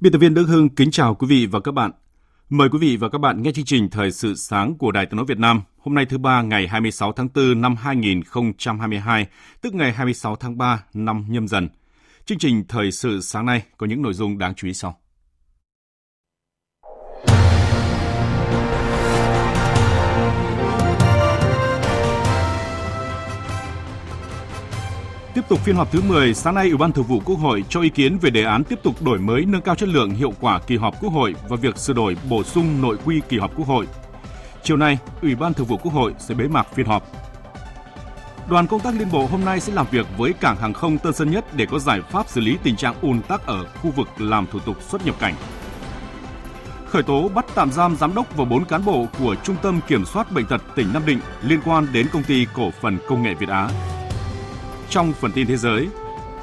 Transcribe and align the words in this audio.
Biên 0.00 0.12
tập 0.12 0.18
viên 0.18 0.34
Đức 0.34 0.44
Hưng 0.44 0.68
kính 0.68 0.90
chào 0.90 1.14
quý 1.14 1.26
vị 1.26 1.46
và 1.46 1.60
các 1.60 1.72
bạn. 1.72 1.90
Mời 2.48 2.68
quý 2.68 2.78
vị 2.78 2.96
và 2.96 3.08
các 3.08 3.18
bạn 3.18 3.42
nghe 3.42 3.52
chương 3.52 3.64
trình 3.64 3.90
Thời 3.90 4.10
sự 4.10 4.34
sáng 4.34 4.74
của 4.78 4.92
Đài 4.92 5.06
Tiếng 5.06 5.16
nói 5.16 5.26
Việt 5.28 5.38
Nam. 5.38 5.62
Hôm 5.78 5.94
nay 5.94 6.06
thứ 6.06 6.18
ba 6.18 6.42
ngày 6.42 6.68
26 6.68 7.12
tháng 7.12 7.28
4 7.34 7.60
năm 7.60 7.76
2022, 7.76 9.26
tức 9.60 9.74
ngày 9.74 9.92
26 9.92 10.36
tháng 10.36 10.58
3 10.58 10.84
năm 10.94 11.24
nhâm 11.28 11.48
dần. 11.48 11.68
Chương 12.24 12.38
trình 12.38 12.64
Thời 12.68 12.92
sự 12.92 13.20
sáng 13.20 13.46
nay 13.46 13.62
có 13.76 13.86
những 13.86 14.02
nội 14.02 14.14
dung 14.14 14.38
đáng 14.38 14.54
chú 14.54 14.66
ý 14.66 14.74
sau. 14.74 14.98
Tiếp 25.34 25.44
tục 25.48 25.58
phiên 25.58 25.76
họp 25.76 25.92
thứ 25.92 26.00
10, 26.00 26.34
sáng 26.34 26.54
nay 26.54 26.68
Ủy 26.68 26.76
ban 26.76 26.92
Thường 26.92 27.04
vụ 27.04 27.20
Quốc 27.24 27.36
hội 27.36 27.64
cho 27.68 27.80
ý 27.80 27.88
kiến 27.88 28.18
về 28.18 28.30
đề 28.30 28.44
án 28.44 28.64
tiếp 28.64 28.78
tục 28.82 29.02
đổi 29.02 29.18
mới 29.18 29.44
nâng 29.44 29.62
cao 29.62 29.74
chất 29.74 29.88
lượng 29.88 30.10
hiệu 30.10 30.32
quả 30.40 30.58
kỳ 30.58 30.76
họp 30.76 31.02
Quốc 31.02 31.12
hội 31.12 31.34
và 31.48 31.56
việc 31.56 31.78
sửa 31.78 31.92
đổi 31.92 32.16
bổ 32.28 32.42
sung 32.42 32.82
nội 32.82 32.96
quy 33.04 33.20
kỳ 33.28 33.38
họp 33.38 33.56
Quốc 33.56 33.66
hội. 33.66 33.86
Chiều 34.62 34.76
nay, 34.76 34.98
Ủy 35.22 35.34
ban 35.34 35.54
Thường 35.54 35.66
vụ 35.66 35.76
Quốc 35.76 35.92
hội 35.92 36.14
sẽ 36.18 36.34
bế 36.34 36.48
mạc 36.48 36.74
phiên 36.74 36.86
họp. 36.86 37.02
Đoàn 38.48 38.66
công 38.66 38.80
tác 38.80 38.94
liên 38.94 39.08
bộ 39.12 39.26
hôm 39.26 39.44
nay 39.44 39.60
sẽ 39.60 39.72
làm 39.72 39.86
việc 39.90 40.06
với 40.18 40.32
cảng 40.32 40.56
hàng 40.56 40.72
không 40.72 40.98
Tân 40.98 41.12
Sơn 41.12 41.30
Nhất 41.30 41.44
để 41.56 41.66
có 41.66 41.78
giải 41.78 42.00
pháp 42.10 42.28
xử 42.28 42.40
lý 42.40 42.56
tình 42.62 42.76
trạng 42.76 42.94
ùn 43.02 43.22
tắc 43.22 43.46
ở 43.46 43.66
khu 43.82 43.90
vực 43.90 44.08
làm 44.18 44.46
thủ 44.46 44.58
tục 44.58 44.76
xuất 44.82 45.06
nhập 45.06 45.14
cảnh. 45.18 45.34
Khởi 46.86 47.02
tố 47.02 47.28
bắt 47.28 47.46
tạm 47.54 47.72
giam 47.72 47.96
giám 47.96 48.14
đốc 48.14 48.36
và 48.36 48.44
4 48.44 48.64
cán 48.64 48.84
bộ 48.84 49.06
của 49.18 49.34
Trung 49.44 49.56
tâm 49.62 49.80
Kiểm 49.88 50.04
soát 50.04 50.32
Bệnh 50.32 50.46
tật 50.46 50.62
tỉnh 50.76 50.92
Nam 50.92 51.02
Định 51.06 51.20
liên 51.42 51.60
quan 51.64 51.86
đến 51.92 52.06
công 52.12 52.22
ty 52.22 52.46
cổ 52.54 52.70
phần 52.80 52.98
công 53.08 53.22
nghệ 53.22 53.34
Việt 53.34 53.48
Á. 53.48 53.68
Trong 54.90 55.12
phần 55.12 55.32
tin 55.32 55.46
thế 55.46 55.56
giới, 55.56 55.88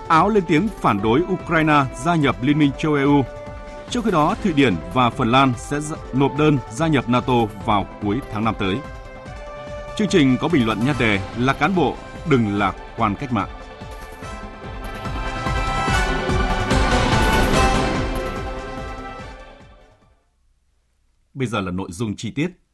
Áo 0.08 0.30
lên 0.30 0.44
tiếng 0.48 0.68
phản 0.82 1.02
đối 1.02 1.22
Ukraine 1.22 1.86
gia 2.04 2.16
nhập 2.16 2.36
Liên 2.42 2.60
minh 2.60 2.72
châu 2.80 2.94
EU. 2.94 3.24
Trước 3.90 4.06
khi 4.06 4.12
đó, 4.12 4.36
Thụy 4.44 4.54
Điển 4.54 4.76
và 4.94 5.10
Phần 5.10 5.32
Lan 5.32 5.54
sẽ 5.58 5.80
nộp 6.14 6.38
đơn 6.38 6.58
gia 6.72 6.88
nhập 6.88 7.10
NATO 7.10 7.46
vào 7.66 7.86
cuối 8.02 8.20
tháng 8.32 8.44
năm 8.44 8.56
tới. 8.60 8.78
Chương 9.98 10.08
trình 10.08 10.38
có 10.42 10.48
bình 10.48 10.66
luận 10.66 10.80
nhan 10.86 10.96
đề 11.00 11.20
là 11.38 11.54
cán 11.54 11.76
bộ, 11.76 11.96
đừng 12.30 12.58
là 12.58 12.74
quan 12.98 13.16
cách 13.16 13.34
mạng. 13.34 13.50
Bây 21.34 21.48
giờ 21.48 21.62
là 21.62 21.72
nội 21.72 21.90
dung 21.92 22.16
chi 22.16 22.32
tiết. 22.32 22.67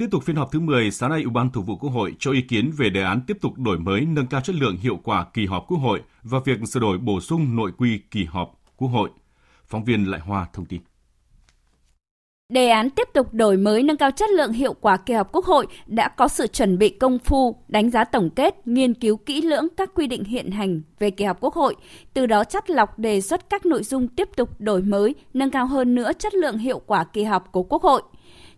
Tiếp 0.00 0.08
tục 0.10 0.22
phiên 0.24 0.36
họp 0.36 0.52
thứ 0.52 0.60
10, 0.60 0.90
sáng 0.90 1.10
nay 1.10 1.22
Ủy 1.22 1.30
ban 1.30 1.50
Thường 1.50 1.64
vụ 1.64 1.76
Quốc 1.76 1.90
hội 1.90 2.14
cho 2.18 2.30
ý 2.32 2.40
kiến 2.42 2.70
về 2.78 2.90
đề 2.90 3.02
án 3.02 3.20
tiếp 3.26 3.36
tục 3.40 3.52
đổi 3.58 3.78
mới 3.78 4.00
nâng 4.00 4.26
cao 4.26 4.40
chất 4.40 4.56
lượng 4.56 4.76
hiệu 4.76 5.00
quả 5.04 5.26
kỳ 5.34 5.46
họp 5.46 5.64
Quốc 5.68 5.78
hội 5.78 6.02
và 6.22 6.38
việc 6.44 6.58
sửa 6.68 6.80
đổi 6.80 6.98
bổ 6.98 7.20
sung 7.20 7.56
nội 7.56 7.72
quy 7.78 8.00
kỳ 8.10 8.24
họp 8.24 8.52
Quốc 8.76 8.88
hội. 8.88 9.10
Phóng 9.66 9.84
viên 9.84 10.04
Lại 10.04 10.20
Hoa 10.20 10.46
thông 10.52 10.64
tin. 10.64 10.80
Đề 12.52 12.68
án 12.68 12.90
tiếp 12.90 13.08
tục 13.14 13.34
đổi 13.34 13.56
mới 13.56 13.82
nâng 13.82 13.96
cao 13.96 14.10
chất 14.10 14.30
lượng 14.30 14.52
hiệu 14.52 14.74
quả 14.80 14.96
kỳ 14.96 15.14
họp 15.14 15.32
Quốc 15.32 15.44
hội 15.44 15.66
đã 15.86 16.08
có 16.08 16.28
sự 16.28 16.46
chuẩn 16.46 16.78
bị 16.78 16.88
công 16.88 17.18
phu, 17.18 17.56
đánh 17.68 17.90
giá 17.90 18.04
tổng 18.04 18.30
kết, 18.30 18.66
nghiên 18.68 18.94
cứu 18.94 19.16
kỹ 19.16 19.42
lưỡng 19.42 19.66
các 19.76 19.90
quy 19.94 20.06
định 20.06 20.24
hiện 20.24 20.50
hành 20.50 20.82
về 20.98 21.10
kỳ 21.10 21.24
họp 21.24 21.40
Quốc 21.40 21.54
hội, 21.54 21.76
từ 22.14 22.26
đó 22.26 22.44
chắt 22.44 22.70
lọc 22.70 22.98
đề 22.98 23.20
xuất 23.20 23.50
các 23.50 23.66
nội 23.66 23.82
dung 23.82 24.08
tiếp 24.08 24.28
tục 24.36 24.60
đổi 24.60 24.82
mới, 24.82 25.14
nâng 25.34 25.50
cao 25.50 25.66
hơn 25.66 25.94
nữa 25.94 26.12
chất 26.18 26.34
lượng 26.34 26.58
hiệu 26.58 26.80
quả 26.86 27.04
kỳ 27.04 27.24
họp 27.24 27.52
của 27.52 27.62
Quốc 27.62 27.82
hội. 27.82 28.02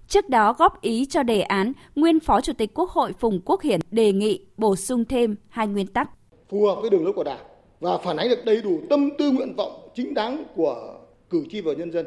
Trước 0.08 0.28
đó 0.28 0.54
góp 0.58 0.80
ý 0.80 1.06
cho 1.06 1.22
đề 1.22 1.40
án, 1.40 1.72
nguyên 1.94 2.20
Phó 2.20 2.40
Chủ 2.40 2.52
tịch 2.52 2.70
Quốc 2.74 2.90
hội 2.90 3.12
Phùng 3.12 3.40
Quốc 3.44 3.62
Hiển 3.62 3.80
đề 3.90 4.12
nghị 4.12 4.40
bổ 4.56 4.76
sung 4.76 5.04
thêm 5.04 5.36
hai 5.48 5.66
nguyên 5.66 5.86
tắc. 5.86 6.10
Phù 6.48 6.66
hợp 6.66 6.78
với 6.80 6.90
đường 6.90 7.04
lối 7.04 7.12
của 7.12 7.24
Đảng 7.24 7.44
và 7.80 7.98
phản 7.98 8.16
ánh 8.16 8.28
được 8.28 8.44
đầy 8.44 8.62
đủ 8.62 8.80
tâm 8.90 9.10
tư 9.18 9.30
nguyện 9.30 9.54
vọng 9.56 9.88
chính 9.94 10.14
đáng 10.14 10.44
của 10.56 10.94
cử 11.30 11.44
tri 11.50 11.60
và 11.60 11.72
nhân 11.72 11.92
dân. 11.92 12.06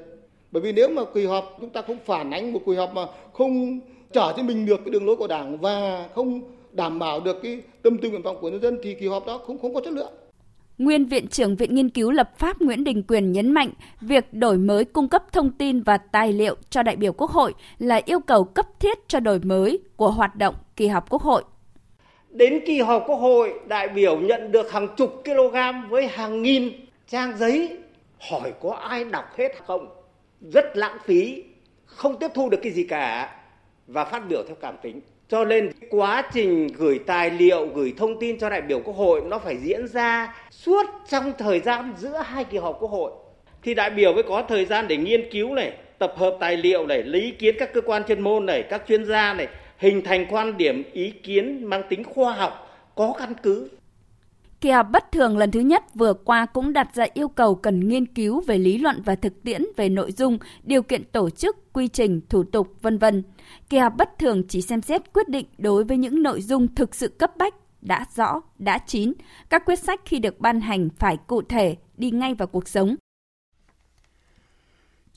Bởi 0.52 0.62
vì 0.62 0.72
nếu 0.72 0.90
mà 0.90 1.02
kỳ 1.14 1.26
họp 1.26 1.58
chúng 1.62 1.70
ta 1.70 1.82
không 1.82 1.98
phản 2.06 2.32
ánh 2.32 2.54
một 2.54 2.60
kỳ 2.66 2.76
họp 2.76 2.94
mà 2.94 3.08
không 3.34 3.80
trở 4.14 4.34
cho 4.38 4.44
mình 4.44 4.66
được 4.66 4.80
cái 4.86 4.92
đường 4.92 5.06
lối 5.06 5.16
của 5.16 5.28
Đảng 5.28 5.58
và 5.58 6.08
không 6.16 6.42
đảm 6.72 7.00
bảo 7.00 7.20
được 7.20 7.38
cái 7.44 7.62
tâm 7.82 7.98
tư 7.98 8.10
nguyện 8.10 8.22
vọng 8.22 8.38
của 8.42 8.50
nhân 8.50 8.62
dân 8.62 8.78
thì 8.84 8.94
kỳ 8.94 9.08
họp 9.08 9.26
đó 9.26 9.38
cũng 9.48 9.58
không 9.58 9.74
có 9.74 9.82
chất 9.82 9.94
lượng. 9.94 10.14
Nguyên 10.78 11.06
Viện 11.06 11.28
trưởng 11.28 11.56
Viện 11.56 11.76
Nghiên 11.76 11.90
cứu 11.90 12.12
Lập 12.12 12.32
pháp 12.38 12.62
Nguyễn 12.62 12.84
Đình 12.84 13.04
Quyền 13.08 13.32
nhấn 13.32 13.52
mạnh 13.52 13.70
việc 14.02 14.34
đổi 14.34 14.58
mới 14.58 14.86
cung 14.86 15.10
cấp 15.10 15.24
thông 15.32 15.52
tin 15.52 15.82
và 15.82 15.98
tài 15.98 16.34
liệu 16.34 16.56
cho 16.70 16.84
đại 16.84 16.96
biểu 16.96 17.14
Quốc 17.14 17.32
hội 17.32 17.54
là 17.78 18.02
yêu 18.06 18.20
cầu 18.20 18.44
cấp 18.44 18.66
thiết 18.80 18.98
cho 19.08 19.20
đổi 19.20 19.40
mới 19.40 19.80
của 19.96 20.12
hoạt 20.12 20.36
động 20.36 20.56
kỳ 20.76 20.88
họp 20.88 21.10
Quốc 21.10 21.22
hội. 21.22 21.44
Đến 22.30 22.60
kỳ 22.66 22.82
họp 22.82 23.04
Quốc 23.08 23.16
hội, 23.16 23.54
đại 23.68 23.88
biểu 23.90 24.20
nhận 24.20 24.52
được 24.52 24.72
hàng 24.72 24.88
chục 24.98 25.22
kg 25.26 25.90
với 25.90 26.08
hàng 26.08 26.42
nghìn 26.42 26.72
trang 27.08 27.38
giấy. 27.38 27.78
Hỏi 28.30 28.54
có 28.62 28.76
ai 28.76 29.04
đọc 29.04 29.26
hết 29.38 29.52
không? 29.66 29.88
Rất 30.42 30.66
lãng 30.78 30.98
phí, 31.06 31.44
không 31.86 32.20
tiếp 32.20 32.32
thu 32.34 32.50
được 32.50 32.60
cái 32.64 32.72
gì 32.72 32.84
cả 32.84 33.36
và 33.88 34.06
phát 34.06 34.30
biểu 34.30 34.44
theo 34.48 34.56
cảm 34.62 34.76
tính. 34.82 35.02
Cho 35.30 35.46
nên 35.46 35.72
quá 35.90 36.24
trình 36.34 36.68
gửi 36.68 37.00
tài 37.06 37.30
liệu, 37.30 37.68
gửi 37.68 37.94
thông 37.98 38.20
tin 38.20 38.40
cho 38.40 38.50
đại 38.50 38.62
biểu 38.62 38.80
Quốc 38.80 38.96
hội 38.96 39.22
nó 39.26 39.40
phải 39.40 39.58
diễn 39.58 39.88
ra 39.88 40.36
suốt 40.52 40.86
trong 41.10 41.34
thời 41.38 41.60
gian 41.60 41.94
giữa 41.98 42.18
hai 42.26 42.44
kỳ 42.44 42.58
họp 42.58 42.78
Quốc 42.80 42.92
hội. 42.92 43.12
Thì 43.64 43.74
đại 43.74 43.90
biểu 43.90 44.14
mới 44.14 44.24
có 44.24 44.44
thời 44.48 44.66
gian 44.66 44.88
để 44.88 44.98
nghiên 44.98 45.30
cứu 45.32 45.54
này, 45.54 45.74
tập 46.00 46.14
hợp 46.18 46.38
tài 46.40 46.58
liệu 46.58 46.88
này, 46.88 47.04
lấy 47.04 47.22
ý 47.22 47.32
kiến 47.32 47.56
các 47.60 47.74
cơ 47.74 47.82
quan 47.82 48.04
chuyên 48.08 48.22
môn 48.22 48.46
này, 48.46 48.64
các 48.70 48.84
chuyên 48.88 49.06
gia 49.06 49.34
này, 49.34 49.48
hình 49.78 50.02
thành 50.04 50.26
quan 50.30 50.58
điểm 50.58 50.84
ý 50.94 51.10
kiến 51.10 51.66
mang 51.66 51.84
tính 51.90 52.04
khoa 52.04 52.34
học, 52.34 52.80
có 52.96 53.14
căn 53.20 53.34
cứ. 53.44 53.70
Kỳ 54.62 54.70
họp 54.70 54.92
bất 54.92 55.12
thường 55.12 55.38
lần 55.38 55.52
thứ 55.52 55.60
nhất 55.60 55.84
vừa 55.96 56.14
qua 56.14 56.46
cũng 56.46 56.74
đặt 56.74 56.96
ra 56.96 57.06
yêu 57.14 57.28
cầu 57.28 57.56
cần 57.56 57.88
nghiên 57.88 58.06
cứu 58.06 58.42
về 58.48 58.58
lý 58.58 58.78
luận 58.78 59.02
và 59.06 59.16
thực 59.16 59.44
tiễn 59.44 59.64
về 59.78 59.90
nội 59.90 60.12
dung, 60.12 60.38
điều 60.64 60.84
kiện 60.84 61.04
tổ 61.12 61.30
chức, 61.30 61.74
quy 61.74 61.88
trình, 61.88 62.22
thủ 62.30 62.44
tục, 62.44 62.74
vân 62.82 62.98
vân. 62.98 63.24
Kỳ 63.70 63.78
họp 63.78 63.96
bất 63.98 64.20
thường 64.20 64.44
chỉ 64.48 64.62
xem 64.62 64.82
xét 64.82 65.14
quyết 65.14 65.30
định 65.30 65.46
đối 65.58 65.84
với 65.84 65.98
những 65.98 66.24
nội 66.24 66.42
dung 66.42 66.76
thực 66.76 66.96
sự 66.96 67.08
cấp 67.08 67.32
bách, 67.38 67.54
đã 67.82 68.06
rõ, 68.16 68.42
đã 68.60 68.78
chín. 68.78 69.14
Các 69.50 69.66
quyết 69.66 69.80
sách 69.80 70.02
khi 70.06 70.20
được 70.20 70.40
ban 70.40 70.62
hành 70.62 70.90
phải 70.90 71.18
cụ 71.28 71.42
thể, 71.42 71.78
đi 71.98 72.12
ngay 72.12 72.34
vào 72.34 72.48
cuộc 72.48 72.68
sống. 72.68 72.96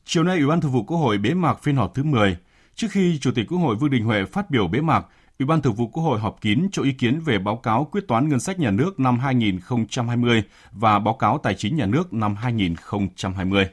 Chiều 0.04 0.24
nay, 0.24 0.38
Ủy 0.38 0.46
ban 0.46 0.60
Thường 0.60 0.72
vụ 0.72 0.82
Quốc 0.82 0.96
hội 0.96 1.18
bế 1.18 1.34
mạc 1.34 1.62
phiên 1.62 1.76
họp 1.76 1.94
thứ 1.94 2.02
10. 2.02 2.36
Trước 2.74 2.86
khi 2.90 3.18
Chủ 3.18 3.30
tịch 3.34 3.46
Quốc 3.48 3.58
hội 3.58 3.76
Vương 3.76 3.90
Đình 3.90 4.04
Huệ 4.04 4.24
phát 4.24 4.50
biểu 4.50 4.68
bế 4.68 4.80
mạc, 4.80 5.06
Ủy 5.38 5.46
ban 5.46 5.62
Thường 5.62 5.74
vụ 5.74 5.86
Quốc 5.86 6.02
hội 6.02 6.20
họp 6.20 6.40
kín 6.40 6.68
cho 6.72 6.82
ý 6.82 6.92
kiến 6.92 7.20
về 7.20 7.38
báo 7.38 7.56
cáo 7.56 7.88
quyết 7.92 8.08
toán 8.08 8.28
ngân 8.28 8.40
sách 8.40 8.58
nhà 8.58 8.70
nước 8.70 9.00
năm 9.00 9.18
2020 9.18 10.42
và 10.72 10.98
báo 10.98 11.14
cáo 11.14 11.38
tài 11.38 11.54
chính 11.54 11.76
nhà 11.76 11.86
nước 11.86 12.12
năm 12.12 12.34
2020. 12.34 13.68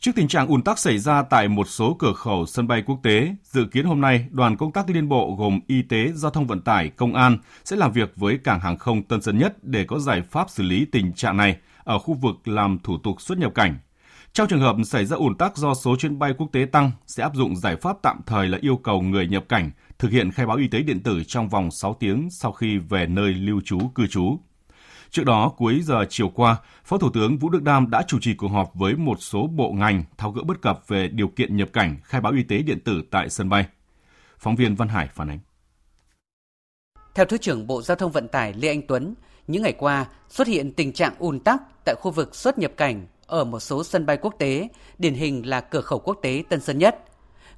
Trước 0.00 0.10
tình 0.16 0.28
trạng 0.28 0.46
ùn 0.46 0.62
tắc 0.62 0.78
xảy 0.78 0.98
ra 0.98 1.22
tại 1.22 1.48
một 1.48 1.68
số 1.68 1.96
cửa 1.98 2.12
khẩu 2.12 2.46
sân 2.46 2.68
bay 2.68 2.82
quốc 2.86 3.00
tế, 3.02 3.34
dự 3.44 3.64
kiến 3.72 3.84
hôm 3.84 4.00
nay 4.00 4.26
đoàn 4.30 4.56
công 4.56 4.72
tác 4.72 4.90
liên 4.90 5.08
bộ 5.08 5.36
gồm 5.38 5.60
Y 5.66 5.82
tế, 5.82 6.12
Giao 6.14 6.30
thông 6.30 6.46
vận 6.46 6.60
tải, 6.60 6.88
Công 6.88 7.14
an 7.14 7.38
sẽ 7.64 7.76
làm 7.76 7.92
việc 7.92 8.12
với 8.16 8.38
cảng 8.38 8.60
hàng 8.60 8.78
không 8.78 9.02
Tân 9.02 9.22
Sơn 9.22 9.38
Nhất 9.38 9.64
để 9.64 9.84
có 9.84 9.98
giải 9.98 10.22
pháp 10.22 10.50
xử 10.50 10.62
lý 10.62 10.84
tình 10.92 11.12
trạng 11.12 11.36
này 11.36 11.56
ở 11.84 11.98
khu 11.98 12.14
vực 12.14 12.48
làm 12.48 12.78
thủ 12.78 12.98
tục 12.98 13.20
xuất 13.20 13.38
nhập 13.38 13.54
cảnh. 13.54 13.78
Trong 14.34 14.48
trường 14.48 14.60
hợp 14.60 14.76
xảy 14.84 15.04
ra 15.04 15.16
ủn 15.16 15.36
tắc 15.36 15.56
do 15.56 15.74
số 15.74 15.96
chuyến 15.96 16.18
bay 16.18 16.34
quốc 16.38 16.48
tế 16.52 16.66
tăng, 16.72 16.90
sẽ 17.06 17.22
áp 17.22 17.34
dụng 17.34 17.56
giải 17.56 17.76
pháp 17.76 17.96
tạm 18.02 18.20
thời 18.26 18.48
là 18.48 18.58
yêu 18.60 18.76
cầu 18.76 19.02
người 19.02 19.26
nhập 19.26 19.44
cảnh 19.48 19.70
thực 19.98 20.10
hiện 20.10 20.30
khai 20.30 20.46
báo 20.46 20.56
y 20.56 20.68
tế 20.68 20.82
điện 20.82 21.02
tử 21.02 21.22
trong 21.26 21.48
vòng 21.48 21.70
6 21.70 21.96
tiếng 22.00 22.28
sau 22.30 22.52
khi 22.52 22.78
về 22.78 23.06
nơi 23.06 23.34
lưu 23.34 23.60
trú 23.64 23.78
cư 23.94 24.06
trú. 24.06 24.38
Trước 25.10 25.24
đó, 25.24 25.52
cuối 25.56 25.80
giờ 25.82 26.04
chiều 26.08 26.28
qua, 26.28 26.56
Phó 26.84 26.98
Thủ 26.98 27.10
tướng 27.14 27.38
Vũ 27.38 27.48
Đức 27.48 27.62
Đam 27.62 27.90
đã 27.90 28.02
chủ 28.06 28.18
trì 28.20 28.34
cuộc 28.34 28.48
họp 28.48 28.74
với 28.74 28.96
một 28.96 29.16
số 29.20 29.46
bộ 29.46 29.72
ngành 29.72 30.04
tháo 30.18 30.30
gỡ 30.30 30.42
bất 30.42 30.62
cập 30.62 30.88
về 30.88 31.08
điều 31.08 31.28
kiện 31.28 31.56
nhập 31.56 31.68
cảnh, 31.72 31.96
khai 32.04 32.20
báo 32.20 32.32
y 32.32 32.42
tế 32.42 32.58
điện 32.58 32.80
tử 32.84 33.02
tại 33.10 33.30
sân 33.30 33.48
bay. 33.48 33.66
Phóng 34.38 34.56
viên 34.56 34.74
Văn 34.74 34.88
Hải 34.88 35.08
phản 35.14 35.30
ánh. 35.30 35.38
Theo 37.14 37.26
Thứ 37.26 37.38
trưởng 37.38 37.66
Bộ 37.66 37.82
Giao 37.82 37.96
thông 37.96 38.12
Vận 38.12 38.28
tải 38.28 38.52
Lê 38.52 38.68
Anh 38.68 38.82
Tuấn, 38.88 39.14
những 39.46 39.62
ngày 39.62 39.74
qua 39.78 40.06
xuất 40.28 40.46
hiện 40.46 40.72
tình 40.72 40.92
trạng 40.92 41.14
ùn 41.18 41.40
tắc 41.40 41.62
tại 41.84 41.94
khu 42.00 42.10
vực 42.10 42.34
xuất 42.34 42.58
nhập 42.58 42.72
cảnh 42.76 43.06
ở 43.32 43.44
một 43.44 43.60
số 43.60 43.84
sân 43.84 44.06
bay 44.06 44.16
quốc 44.16 44.34
tế, 44.38 44.68
điển 44.98 45.14
hình 45.14 45.46
là 45.46 45.60
cửa 45.60 45.80
khẩu 45.80 45.98
quốc 45.98 46.18
tế 46.22 46.42
Tân 46.48 46.60
Sơn 46.60 46.78
Nhất. 46.78 46.96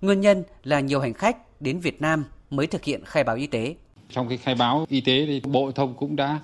Nguyên 0.00 0.20
nhân 0.20 0.42
là 0.64 0.80
nhiều 0.80 1.00
hành 1.00 1.12
khách 1.12 1.60
đến 1.60 1.80
Việt 1.80 2.00
Nam 2.00 2.24
mới 2.50 2.66
thực 2.66 2.84
hiện 2.84 3.04
khai 3.04 3.24
báo 3.24 3.36
y 3.36 3.46
tế. 3.46 3.74
Trong 4.10 4.28
cái 4.28 4.38
khai 4.38 4.54
báo 4.54 4.86
y 4.88 5.00
tế 5.00 5.26
thì 5.26 5.40
Bộ 5.40 5.72
Thông 5.72 5.94
cũng 5.94 6.16
đã 6.16 6.40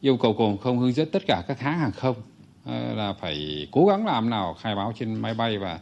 yêu 0.00 0.16
cầu 0.16 0.34
cục 0.34 0.60
không 0.62 0.78
hướng 0.78 0.92
dẫn 0.92 1.10
tất 1.10 1.22
cả 1.26 1.42
các 1.48 1.60
hãng 1.60 1.78
hàng 1.78 1.92
không 1.92 2.16
ờ, 2.64 2.94
là 2.94 3.12
phải 3.20 3.68
cố 3.72 3.86
gắng 3.86 4.06
làm 4.06 4.30
nào 4.30 4.56
khai 4.60 4.74
báo 4.74 4.92
trên 4.98 5.14
máy 5.14 5.34
bay 5.34 5.58
và 5.58 5.78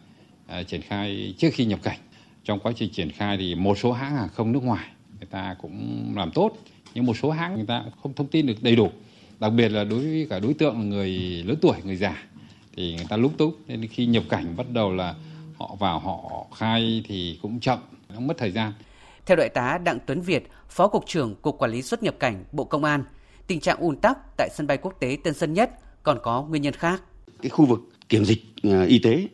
ờ, 0.49 0.63
triển 0.63 0.83
khai 0.83 1.35
trước 1.39 1.49
khi 1.53 1.65
nhập 1.65 1.79
cảnh. 1.83 1.99
Trong 2.45 2.61
quá 2.61 2.73
trình 2.77 2.91
triển 2.93 3.11
khai 3.11 3.37
thì 3.37 3.55
một 3.55 3.79
số 3.79 3.93
hãng 3.93 4.17
hàng 4.17 4.29
không 4.29 4.53
nước 4.53 4.63
ngoài 4.63 4.87
người 5.19 5.29
ta 5.31 5.57
cũng 5.63 6.13
làm 6.17 6.31
tốt 6.31 6.53
nhưng 6.95 7.07
một 7.07 7.17
số 7.17 7.31
hãng 7.31 7.55
người 7.55 7.67
ta 7.67 7.85
không 8.03 8.15
thông 8.15 8.27
tin 8.27 8.47
được 8.47 8.63
đầy 8.63 8.77
đủ 8.77 8.91
đặc 9.41 9.53
biệt 9.53 9.69
là 9.69 9.85
đối 9.85 9.99
với 9.99 10.27
cả 10.31 10.39
đối 10.39 10.55
tượng 10.55 10.91
người 10.91 11.09
lớn 11.47 11.57
tuổi 11.63 11.77
người 11.85 11.97
già 11.97 12.23
thì 12.77 12.95
người 12.95 13.07
ta 13.09 13.17
lúc 13.17 13.33
túc 13.39 13.59
nên 13.69 13.87
khi 13.87 14.07
nhập 14.07 14.25
cảnh 14.29 14.57
bắt 14.57 14.67
đầu 14.73 14.93
là 14.93 15.15
họ 15.57 15.77
vào 15.79 15.99
họ 15.99 16.47
khai 16.57 17.05
thì 17.09 17.39
cũng 17.43 17.61
chậm 17.61 17.79
nó 18.15 18.21
mất 18.21 18.35
thời 18.39 18.51
gian. 18.51 18.73
Theo 19.27 19.37
đại 19.37 19.49
tá 19.49 19.79
Đặng 19.85 19.99
Tuấn 20.07 20.21
Việt, 20.21 20.49
Phó 20.69 20.89
Cục 20.89 21.07
trưởng 21.07 21.35
Cục 21.35 21.59
Quản 21.59 21.71
lý 21.71 21.83
xuất 21.83 22.03
nhập 22.03 22.15
cảnh 22.19 22.45
Bộ 22.53 22.65
Công 22.65 22.85
an, 22.85 23.05
tình 23.47 23.61
trạng 23.61 23.79
ùn 23.79 23.97
tắc 23.97 24.19
tại 24.37 24.49
sân 24.55 24.67
bay 24.67 24.77
quốc 24.77 24.95
tế 25.01 25.19
Tân 25.25 25.35
Sơn 25.35 25.55
Nhất 25.55 25.71
còn 26.03 26.19
có 26.23 26.43
nguyên 26.43 26.63
nhân 26.63 26.75
khác. 26.75 27.03
Cái 27.43 27.51
khu 27.51 27.65
vực 27.65 27.81
kiểm 28.09 28.25
dịch 28.25 28.43
ờ, 28.63 28.85
y 28.85 28.99
tế 28.99 29.27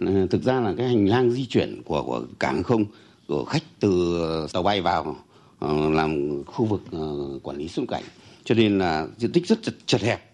ờ, 0.00 0.26
thực 0.30 0.42
ra 0.42 0.60
là 0.60 0.74
cái 0.78 0.88
hành 0.88 1.06
lang 1.06 1.30
di 1.30 1.46
chuyển 1.46 1.82
của 1.82 2.02
của 2.02 2.22
cảng 2.38 2.62
không 2.62 2.84
của 3.28 3.44
khách 3.44 3.62
từ 3.80 4.46
tàu 4.52 4.62
bay 4.62 4.80
vào 4.80 5.16
làm 5.90 6.42
khu 6.44 6.64
vực 6.64 6.82
quản 7.42 7.56
lý 7.56 7.68
xuất 7.68 7.82
nhập 7.82 7.90
cảnh. 7.90 8.04
Cho 8.44 8.54
nên 8.54 8.78
là 8.78 9.06
diện 9.16 9.32
tích 9.32 9.46
rất 9.46 9.62
chật, 9.62 9.74
chật 9.86 10.02
hẹp 10.02 10.25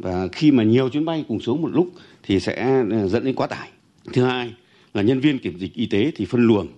và 0.00 0.28
khi 0.32 0.50
mà 0.50 0.62
nhiều 0.62 0.88
chuyến 0.88 1.04
bay 1.04 1.24
cùng 1.28 1.40
xuống 1.40 1.62
một 1.62 1.68
lúc 1.72 1.90
thì 2.22 2.40
sẽ 2.40 2.84
dẫn 3.06 3.24
đến 3.24 3.34
quá 3.34 3.46
tải. 3.46 3.68
Thứ 4.12 4.24
hai 4.24 4.54
là 4.94 5.02
nhân 5.02 5.20
viên 5.20 5.38
kiểm 5.38 5.58
dịch 5.58 5.74
y 5.74 5.86
tế 5.86 6.12
thì 6.16 6.24
phân 6.24 6.46
luồng 6.46 6.68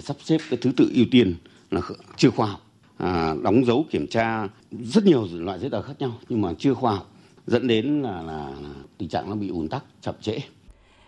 sắp 0.00 0.16
xếp 0.24 0.38
cái 0.50 0.58
thứ 0.62 0.72
tự 0.76 0.90
ưu 0.94 1.04
tiên 1.10 1.34
là 1.70 1.80
chưa 2.16 2.30
khoa 2.30 2.46
học. 2.46 2.62
À, 2.96 3.34
đóng 3.42 3.64
dấu 3.64 3.86
kiểm 3.90 4.06
tra 4.06 4.48
rất 4.72 5.04
nhiều 5.04 5.28
loại 5.32 5.58
giấy 5.58 5.70
tờ 5.70 5.82
khác 5.82 5.94
nhau 5.98 6.18
nhưng 6.28 6.40
mà 6.40 6.52
chưa 6.58 6.74
khoa 6.74 6.94
học 6.94 7.12
dẫn 7.46 7.66
đến 7.66 8.02
là, 8.02 8.22
là, 8.22 8.48
là 8.62 8.74
tình 8.98 9.08
trạng 9.08 9.30
nó 9.30 9.36
bị 9.36 9.48
ùn 9.48 9.68
tắc 9.68 9.84
chậm 10.00 10.14
trễ. 10.20 10.38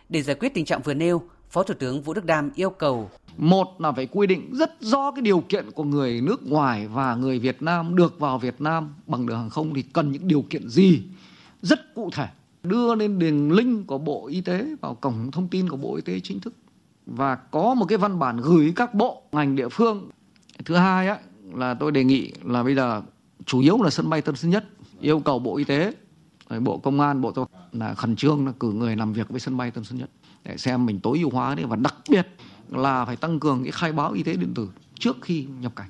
Để 0.09 0.23
giải 0.23 0.37
quyết 0.41 0.55
tình 0.55 0.65
trạng 0.65 0.83
vừa 0.83 0.95
nêu 0.95 1.23
Phó 1.51 1.63
Thủ 1.63 1.75
tướng 1.75 2.03
Vũ 2.03 2.15
Đức 2.15 2.25
Đam 2.25 2.51
yêu 2.55 2.71
cầu 2.71 3.11
một 3.37 3.81
là 3.81 3.93
phải 3.93 4.07
quy 4.07 4.27
định 4.27 4.51
rất 4.53 4.73
rõ 4.81 5.11
cái 5.11 5.23
điều 5.23 5.41
kiện 5.41 5.71
của 5.71 5.85
người 5.85 6.21
nước 6.21 6.47
ngoài 6.47 6.89
và 6.89 7.15
người 7.15 7.39
Việt 7.39 7.63
Nam 7.63 7.97
được 7.97 8.19
vào 8.19 8.39
Việt 8.39 8.61
Nam 8.61 8.95
bằng 9.07 9.27
đường 9.27 9.39
hàng 9.39 9.51
không 9.51 9.75
thì 9.75 9.83
cần 9.83 10.13
những 10.13 10.29
điều 10.29 10.43
kiện 10.43 10.69
gì 10.69 11.03
rất 11.63 11.95
cụ 11.95 12.11
thể 12.13 12.29
đưa 12.63 12.95
lên 12.95 13.19
đường 13.19 13.53
link 13.53 13.87
của 13.87 13.99
Bộ 13.99 14.27
Y 14.27 14.41
tế 14.41 14.75
vào 14.81 14.95
cổng 14.95 15.31
thông 15.31 15.49
tin 15.49 15.69
của 15.69 15.77
Bộ 15.77 15.97
Y 15.97 16.03
tế 16.03 16.21
chính 16.21 16.41
thức. 16.41 16.55
Và 17.07 17.35
có 17.35 17.75
một 17.75 17.87
cái 17.89 17.99
văn 17.99 18.19
bản 18.19 18.37
gửi 18.37 18.73
các 18.77 18.95
bộ 18.95 19.23
ngành 19.33 19.57
địa 19.57 19.69
phương. 19.69 20.11
Thứ 20.65 20.75
hai 20.75 21.09
á, 21.09 21.19
là 21.55 21.75
tôi 21.75 21.93
đề 21.93 22.05
nghị 22.05 22.33
là 22.45 22.63
bây 22.63 22.75
giờ 22.75 23.03
chủ 23.47 23.61
yếu 23.61 23.83
là 23.83 23.91
sân 23.91 24.11
bay 24.11 24.23
Tân 24.23 24.37
Sơn 24.37 24.51
Nhất 24.51 24.65
yêu 25.01 25.21
cầu 25.21 25.39
Bộ 25.39 25.57
Y 25.57 25.65
tế 25.65 25.93
Bộ 26.61 26.79
Công 26.79 27.01
an 27.01 27.21
Bộ 27.21 27.33
Giao 27.37 27.49
là 27.73 27.95
khẩn 27.95 28.17
trương 28.17 28.47
là 28.47 28.53
cử 28.61 28.73
người 28.73 28.97
làm 28.97 29.13
việc 29.13 29.29
với 29.29 29.41
sân 29.41 29.57
bay 29.57 29.71
Tân 29.71 29.85
Sơn 29.85 29.99
Nhất 29.99 30.11
để 30.45 30.57
xem 30.57 30.87
mình 30.87 31.01
tối 31.01 31.19
ưu 31.19 31.31
hóa 31.31 31.55
đấy 31.55 31.65
và 31.69 31.77
đặc 31.77 31.95
biệt 32.11 32.29
là 32.71 33.05
phải 33.05 33.17
tăng 33.17 33.41
cường 33.41 33.63
cái 33.63 33.73
khai 33.73 33.93
báo 33.93 34.13
y 34.13 34.23
tế 34.23 34.35
điện 34.35 34.53
tử 34.55 34.69
trước 34.99 35.17
khi 35.23 35.47
nhập 35.61 35.77
cảnh. 35.77 35.89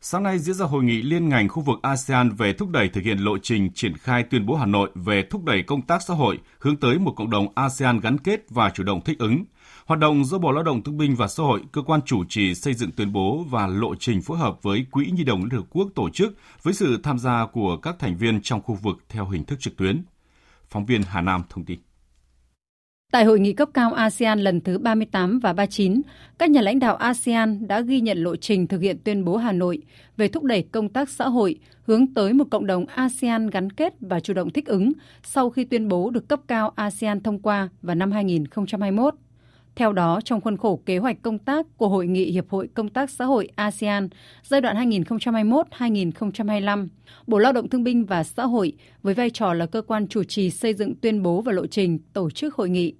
Sáng 0.00 0.22
nay 0.22 0.38
diễn 0.38 0.54
ra 0.54 0.66
hội 0.66 0.84
nghị 0.84 1.02
liên 1.02 1.28
ngành 1.28 1.48
khu 1.48 1.62
vực 1.62 1.78
ASEAN 1.82 2.30
về 2.30 2.52
thúc 2.52 2.70
đẩy 2.70 2.88
thực 2.88 3.04
hiện 3.04 3.18
lộ 3.18 3.38
trình 3.38 3.72
triển 3.74 3.96
khai 3.96 4.22
tuyên 4.22 4.46
bố 4.46 4.54
Hà 4.54 4.66
Nội 4.66 4.90
về 4.94 5.22
thúc 5.30 5.44
đẩy 5.44 5.62
công 5.62 5.82
tác 5.82 6.02
xã 6.02 6.14
hội 6.14 6.38
hướng 6.58 6.76
tới 6.76 6.98
một 6.98 7.12
cộng 7.16 7.30
đồng 7.30 7.46
ASEAN 7.54 8.00
gắn 8.00 8.18
kết 8.18 8.40
và 8.50 8.70
chủ 8.70 8.82
động 8.82 9.00
thích 9.04 9.18
ứng. 9.18 9.44
Hoạt 9.86 10.00
động 10.00 10.24
do 10.24 10.38
Bộ 10.38 10.52
Lao 10.52 10.62
động 10.62 10.82
Thương 10.82 10.98
binh 10.98 11.14
và 11.14 11.28
Xã 11.28 11.42
hội, 11.42 11.62
cơ 11.72 11.82
quan 11.82 12.00
chủ 12.06 12.24
trì 12.28 12.54
xây 12.54 12.74
dựng 12.74 12.90
tuyên 12.90 13.12
bố 13.12 13.44
và 13.50 13.66
lộ 13.66 13.94
trình 13.94 14.22
phối 14.22 14.38
hợp 14.38 14.62
với 14.62 14.86
Quỹ 14.90 15.10
Nhi 15.10 15.24
đồng 15.24 15.40
Liên 15.40 15.50
Hợp 15.50 15.66
Quốc 15.70 15.88
tổ 15.94 16.10
chức 16.10 16.34
với 16.62 16.74
sự 16.74 17.00
tham 17.02 17.18
gia 17.18 17.46
của 17.46 17.76
các 17.76 17.96
thành 17.98 18.16
viên 18.16 18.40
trong 18.42 18.62
khu 18.62 18.74
vực 18.74 18.96
theo 19.08 19.28
hình 19.28 19.44
thức 19.44 19.60
trực 19.60 19.76
tuyến. 19.76 20.02
Phóng 20.70 20.86
viên 20.86 21.02
Hà 21.02 21.20
Nam 21.20 21.42
thông 21.48 21.64
tin. 21.64 21.78
Tại 23.12 23.24
hội 23.24 23.40
nghị 23.40 23.52
cấp 23.52 23.68
cao 23.74 23.92
ASEAN 23.92 24.40
lần 24.40 24.60
thứ 24.60 24.78
38 24.78 25.38
và 25.38 25.52
39, 25.52 26.02
các 26.38 26.50
nhà 26.50 26.60
lãnh 26.60 26.78
đạo 26.78 26.96
ASEAN 26.96 27.66
đã 27.68 27.80
ghi 27.80 28.00
nhận 28.00 28.18
lộ 28.18 28.36
trình 28.36 28.66
thực 28.66 28.80
hiện 28.80 28.98
tuyên 29.04 29.24
bố 29.24 29.36
Hà 29.36 29.52
Nội 29.52 29.82
về 30.16 30.28
thúc 30.28 30.44
đẩy 30.44 30.62
công 30.62 30.88
tác 30.88 31.08
xã 31.08 31.28
hội 31.28 31.58
hướng 31.82 32.14
tới 32.14 32.32
một 32.32 32.44
cộng 32.50 32.66
đồng 32.66 32.86
ASEAN 32.86 33.50
gắn 33.50 33.72
kết 33.72 33.94
và 34.00 34.20
chủ 34.20 34.34
động 34.34 34.50
thích 34.50 34.66
ứng 34.66 34.92
sau 35.22 35.50
khi 35.50 35.64
tuyên 35.64 35.88
bố 35.88 36.10
được 36.10 36.28
cấp 36.28 36.40
cao 36.48 36.72
ASEAN 36.76 37.20
thông 37.20 37.38
qua 37.38 37.68
vào 37.82 37.94
năm 37.94 38.12
2021. 38.12 39.14
Theo 39.78 39.92
đó, 39.92 40.20
trong 40.24 40.40
khuôn 40.40 40.56
khổ 40.56 40.80
kế 40.86 40.98
hoạch 40.98 41.22
công 41.22 41.38
tác 41.38 41.66
của 41.76 41.88
Hội 41.88 42.06
nghị 42.06 42.30
Hiệp 42.30 42.50
hội 42.50 42.68
Công 42.74 42.88
tác 42.88 43.10
Xã 43.10 43.24
hội 43.24 43.48
ASEAN 43.54 44.08
giai 44.42 44.60
đoạn 44.60 44.90
2021-2025, 44.90 46.88
Bộ 47.26 47.38
Lao 47.38 47.52
động 47.52 47.68
Thương 47.68 47.84
binh 47.84 48.04
và 48.04 48.24
Xã 48.24 48.46
hội 48.46 48.72
với 49.02 49.14
vai 49.14 49.30
trò 49.30 49.54
là 49.54 49.66
cơ 49.66 49.82
quan 49.82 50.08
chủ 50.08 50.24
trì 50.24 50.50
xây 50.50 50.74
dựng 50.74 50.94
tuyên 50.94 51.22
bố 51.22 51.40
và 51.40 51.52
lộ 51.52 51.66
trình 51.66 51.98
tổ 52.12 52.30
chức 52.30 52.54
hội 52.54 52.68
nghị. 52.68 52.94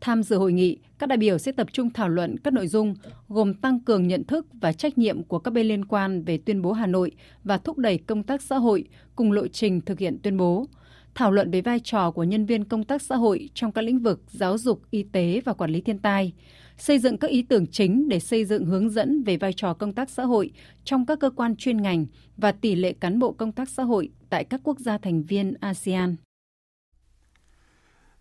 Tham 0.00 0.22
dự 0.22 0.36
hội 0.36 0.52
nghị, 0.52 0.78
các 0.98 1.08
đại 1.08 1.18
biểu 1.18 1.38
sẽ 1.38 1.52
tập 1.52 1.66
trung 1.72 1.90
thảo 1.90 2.08
luận 2.08 2.36
các 2.38 2.52
nội 2.52 2.66
dung 2.66 2.94
gồm 3.28 3.54
tăng 3.54 3.80
cường 3.80 4.08
nhận 4.08 4.24
thức 4.24 4.46
và 4.52 4.72
trách 4.72 4.98
nhiệm 4.98 5.22
của 5.22 5.38
các 5.38 5.50
bên 5.50 5.66
liên 5.66 5.84
quan 5.84 6.24
về 6.24 6.38
tuyên 6.38 6.62
bố 6.62 6.72
Hà 6.72 6.86
Nội 6.86 7.10
và 7.44 7.58
thúc 7.58 7.78
đẩy 7.78 7.98
công 7.98 8.22
tác 8.22 8.42
xã 8.42 8.56
hội 8.56 8.84
cùng 9.16 9.32
lộ 9.32 9.46
trình 9.46 9.80
thực 9.80 9.98
hiện 9.98 10.18
tuyên 10.22 10.36
bố– 10.36 10.66
thảo 11.14 11.30
luận 11.30 11.50
về 11.50 11.60
vai 11.60 11.80
trò 11.80 12.10
của 12.10 12.24
nhân 12.24 12.46
viên 12.46 12.64
công 12.64 12.84
tác 12.84 13.02
xã 13.02 13.16
hội 13.16 13.48
trong 13.54 13.72
các 13.72 13.82
lĩnh 13.82 13.98
vực 13.98 14.22
giáo 14.26 14.58
dục, 14.58 14.82
y 14.90 15.02
tế 15.02 15.40
và 15.44 15.52
quản 15.52 15.70
lý 15.70 15.80
thiên 15.80 15.98
tai, 15.98 16.32
xây 16.76 16.98
dựng 16.98 17.18
các 17.18 17.30
ý 17.30 17.42
tưởng 17.42 17.66
chính 17.66 18.08
để 18.08 18.20
xây 18.20 18.44
dựng 18.44 18.64
hướng 18.64 18.90
dẫn 18.90 19.22
về 19.22 19.36
vai 19.36 19.52
trò 19.52 19.74
công 19.74 19.92
tác 19.92 20.10
xã 20.10 20.24
hội 20.24 20.50
trong 20.84 21.06
các 21.06 21.20
cơ 21.20 21.30
quan 21.30 21.56
chuyên 21.56 21.82
ngành 21.82 22.06
và 22.36 22.52
tỷ 22.52 22.74
lệ 22.74 22.92
cán 22.92 23.18
bộ 23.18 23.32
công 23.32 23.52
tác 23.52 23.68
xã 23.68 23.82
hội 23.82 24.10
tại 24.30 24.44
các 24.44 24.60
quốc 24.64 24.78
gia 24.78 24.98
thành 24.98 25.22
viên 25.22 25.54
ASEAN. 25.60 26.16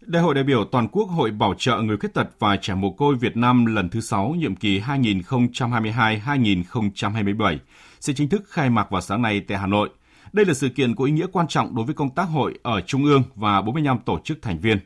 Đại 0.01 0.23
hội 0.23 0.35
đại 0.35 0.43
biểu 0.43 0.65
toàn 0.71 0.87
quốc 0.87 1.05
Hội 1.05 1.31
Bảo 1.31 1.53
trợ 1.57 1.81
người 1.81 1.97
khuyết 1.97 2.13
tật 2.13 2.27
và 2.39 2.57
trẻ 2.57 2.75
mồ 2.75 2.91
côi 2.91 3.15
Việt 3.15 3.37
Nam 3.37 3.65
lần 3.65 3.89
thứ 3.89 4.01
6 4.01 4.29
nhiệm 4.29 4.55
kỳ 4.55 4.79
2022-2027 4.79 7.57
sẽ 7.99 8.13
chính 8.13 8.29
thức 8.29 8.43
khai 8.47 8.69
mạc 8.69 8.91
vào 8.91 9.01
sáng 9.01 9.21
nay 9.21 9.41
tại 9.47 9.57
Hà 9.57 9.67
Nội– 9.67 9.89
đây 10.33 10.45
là 10.45 10.53
sự 10.53 10.69
kiện 10.69 10.95
có 10.95 11.05
ý 11.05 11.11
nghĩa 11.11 11.27
quan 11.31 11.47
trọng 11.47 11.75
đối 11.75 11.85
với 11.85 11.95
công 11.95 12.15
tác 12.15 12.23
hội 12.23 12.53
ở 12.63 12.81
Trung 12.81 13.05
ương 13.05 13.23
và 13.35 13.61
45 13.61 13.99
tổ 14.05 14.19
chức 14.23 14.41
thành 14.41 14.59
viên. 14.59 14.79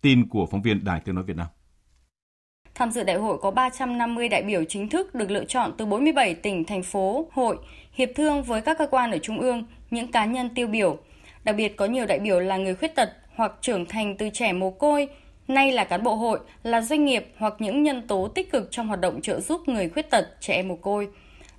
Tin 0.00 0.28
của 0.28 0.46
phóng 0.50 0.62
viên 0.62 0.84
Đài 0.84 1.00
Tiếng 1.00 1.14
Nói 1.14 1.24
Việt 1.24 1.36
Nam. 1.36 1.46
Tham 2.74 2.90
dự 2.90 3.04
đại 3.04 3.16
hội 3.16 3.38
có 3.42 3.50
350 3.50 4.28
đại 4.28 4.42
biểu 4.42 4.64
chính 4.64 4.88
thức 4.88 5.14
được 5.14 5.30
lựa 5.30 5.44
chọn 5.44 5.72
từ 5.78 5.86
47 5.86 6.34
tỉnh, 6.34 6.64
thành 6.64 6.82
phố, 6.82 7.28
hội, 7.32 7.56
hiệp 7.92 8.08
thương 8.16 8.42
với 8.42 8.60
các 8.60 8.78
cơ 8.78 8.86
quan 8.90 9.10
ở 9.10 9.18
Trung 9.18 9.40
ương, 9.40 9.64
những 9.90 10.12
cá 10.12 10.24
nhân 10.24 10.50
tiêu 10.54 10.66
biểu. 10.66 10.98
Đặc 11.44 11.56
biệt 11.56 11.76
có 11.76 11.86
nhiều 11.86 12.06
đại 12.06 12.18
biểu 12.18 12.40
là 12.40 12.56
người 12.56 12.74
khuyết 12.74 12.94
tật 12.94 13.12
hoặc 13.34 13.52
trưởng 13.60 13.86
thành 13.86 14.16
từ 14.16 14.30
trẻ 14.32 14.52
mồ 14.52 14.70
côi, 14.70 15.08
nay 15.48 15.72
là 15.72 15.84
cán 15.84 16.02
bộ 16.02 16.14
hội, 16.14 16.40
là 16.62 16.80
doanh 16.80 17.04
nghiệp 17.04 17.26
hoặc 17.38 17.54
những 17.58 17.82
nhân 17.82 18.06
tố 18.06 18.28
tích 18.28 18.52
cực 18.52 18.68
trong 18.70 18.88
hoạt 18.88 19.00
động 19.00 19.20
trợ 19.20 19.40
giúp 19.40 19.68
người 19.68 19.88
khuyết 19.88 20.10
tật, 20.10 20.28
trẻ 20.40 20.54
em 20.54 20.68
mồ 20.68 20.76
côi. 20.76 21.08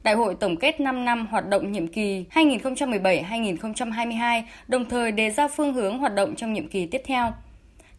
Đại 0.04 0.16
hội 0.16 0.36
tổng 0.40 0.58
kết 0.58 0.80
5 0.80 1.06
năm 1.06 1.28
hoạt 1.28 1.50
động 1.50 1.72
nhiệm 1.72 1.88
kỳ 1.88 2.26
2017-2022, 2.32 4.44
đồng 4.68 4.90
thời 4.90 5.12
đề 5.12 5.30
ra 5.30 5.48
phương 5.48 5.74
hướng 5.74 5.98
hoạt 5.98 6.16
động 6.16 6.36
trong 6.36 6.54
nhiệm 6.54 6.68
kỳ 6.68 6.86
tiếp 6.86 7.02
theo. 7.06 7.34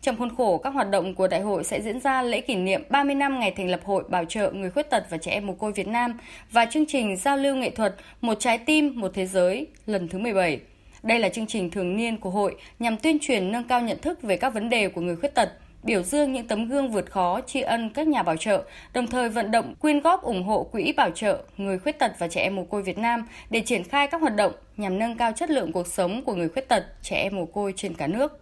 Trong 0.00 0.16
khuôn 0.16 0.37
khổ 0.37 0.59
các 0.59 0.71
hoạt 0.71 0.90
động 0.90 1.14
của 1.14 1.28
đại 1.28 1.40
hội 1.40 1.64
sẽ 1.64 1.80
diễn 1.80 2.00
ra 2.00 2.23
lễ 2.23 2.40
kỷ 2.40 2.54
niệm 2.54 2.83
30 2.90 3.14
năm 3.14 3.40
ngày 3.40 3.52
thành 3.57 3.69
lập 3.69 3.80
Hội 3.85 4.04
Bảo 4.09 4.25
trợ 4.25 4.52
người 4.52 4.71
khuyết 4.71 4.90
tật 4.90 5.07
và 5.11 5.19
trẻ 5.19 5.33
em 5.33 5.47
mồ 5.47 5.52
côi 5.52 5.73
Việt 5.73 5.88
Nam 5.88 6.19
và 6.50 6.66
chương 6.66 6.87
trình 6.88 7.16
giao 7.16 7.37
lưu 7.37 7.57
nghệ 7.57 7.71
thuật 7.71 7.95
Một 8.21 8.40
trái 8.40 8.59
tim, 8.59 9.00
một 9.00 9.11
thế 9.14 9.26
giới 9.26 9.66
lần 9.87 10.09
thứ 10.09 10.19
17. 10.19 10.61
Đây 11.02 11.19
là 11.19 11.28
chương 11.28 11.47
trình 11.47 11.71
thường 11.71 11.97
niên 11.97 12.16
của 12.16 12.30
hội 12.30 12.57
nhằm 12.78 12.97
tuyên 12.97 13.19
truyền 13.21 13.52
nâng 13.52 13.64
cao 13.64 13.80
nhận 13.80 13.99
thức 13.99 14.23
về 14.23 14.37
các 14.37 14.54
vấn 14.54 14.69
đề 14.69 14.88
của 14.88 15.00
người 15.00 15.16
khuyết 15.16 15.35
tật, 15.35 15.49
biểu 15.83 16.03
dương 16.03 16.33
những 16.33 16.47
tấm 16.47 16.69
gương 16.69 16.91
vượt 16.91 17.11
khó, 17.11 17.41
tri 17.41 17.61
ân 17.61 17.91
các 17.91 18.09
nhà 18.09 18.23
bảo 18.23 18.37
trợ, 18.37 18.65
đồng 18.95 19.07
thời 19.07 19.29
vận 19.29 19.51
động 19.51 19.75
quyên 19.75 20.01
góp 20.01 20.23
ủng 20.23 20.45
hộ 20.45 20.69
quỹ 20.73 20.93
bảo 20.97 21.11
trợ 21.11 21.45
người 21.57 21.79
khuyết 21.79 21.99
tật 21.99 22.13
và 22.19 22.29
trẻ 22.29 22.43
em 22.43 22.57
mồ 22.57 22.65
côi 22.65 22.83
Việt 22.83 22.99
Nam 22.99 23.27
để 23.51 23.63
triển 23.67 23.85
khai 23.85 24.07
các 24.07 24.21
hoạt 24.21 24.37
động 24.37 24.53
nhằm 24.77 24.99
nâng 24.99 25.17
cao 25.17 25.33
chất 25.37 25.51
lượng 25.51 25.73
cuộc 25.73 25.87
sống 25.87 26.25
của 26.25 26.35
người 26.35 26.49
khuyết 26.49 26.69
tật, 26.69 26.87
trẻ 27.03 27.17
em 27.17 27.37
mồ 27.37 27.47
côi 27.47 27.73
trên 27.77 27.95
cả 27.95 28.07
nước. 28.07 28.41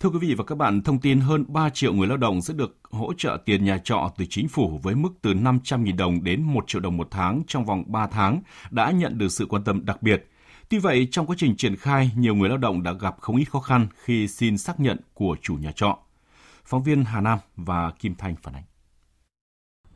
Thưa 0.00 0.08
quý 0.08 0.18
vị 0.20 0.34
và 0.34 0.44
các 0.44 0.54
bạn, 0.54 0.82
thông 0.82 1.00
tin 1.00 1.20
hơn 1.20 1.44
3 1.48 1.70
triệu 1.70 1.92
người 1.92 2.06
lao 2.06 2.16
động 2.16 2.42
sẽ 2.42 2.54
được 2.54 2.78
hỗ 2.90 3.12
trợ 3.18 3.38
tiền 3.44 3.64
nhà 3.64 3.78
trọ 3.84 4.10
từ 4.16 4.24
chính 4.30 4.48
phủ 4.48 4.80
với 4.82 4.94
mức 4.94 5.10
từ 5.22 5.34
500.000 5.34 5.96
đồng 5.96 6.24
đến 6.24 6.42
1 6.42 6.64
triệu 6.66 6.80
đồng 6.80 6.96
một 6.96 7.08
tháng 7.10 7.42
trong 7.46 7.64
vòng 7.64 7.84
3 7.86 8.06
tháng 8.06 8.42
đã 8.70 8.90
nhận 8.90 9.18
được 9.18 9.28
sự 9.28 9.46
quan 9.46 9.64
tâm 9.64 9.84
đặc 9.84 10.02
biệt 10.02 10.31
Tuy 10.72 10.78
vậy, 10.78 11.08
trong 11.10 11.26
quá 11.26 11.36
trình 11.38 11.56
triển 11.56 11.76
khai, 11.76 12.10
nhiều 12.16 12.34
người 12.34 12.48
lao 12.48 12.58
động 12.58 12.82
đã 12.82 12.92
gặp 12.92 13.16
không 13.20 13.36
ít 13.36 13.44
khó 13.44 13.60
khăn 13.60 13.86
khi 13.96 14.28
xin 14.28 14.58
xác 14.58 14.80
nhận 14.80 14.98
của 15.14 15.36
chủ 15.42 15.54
nhà 15.54 15.72
trọ. 15.76 15.98
Phóng 16.64 16.82
viên 16.82 17.04
Hà 17.04 17.20
Nam 17.20 17.38
và 17.56 17.90
Kim 17.98 18.14
Thanh 18.14 18.36
phản 18.42 18.54
ánh. 18.54 18.62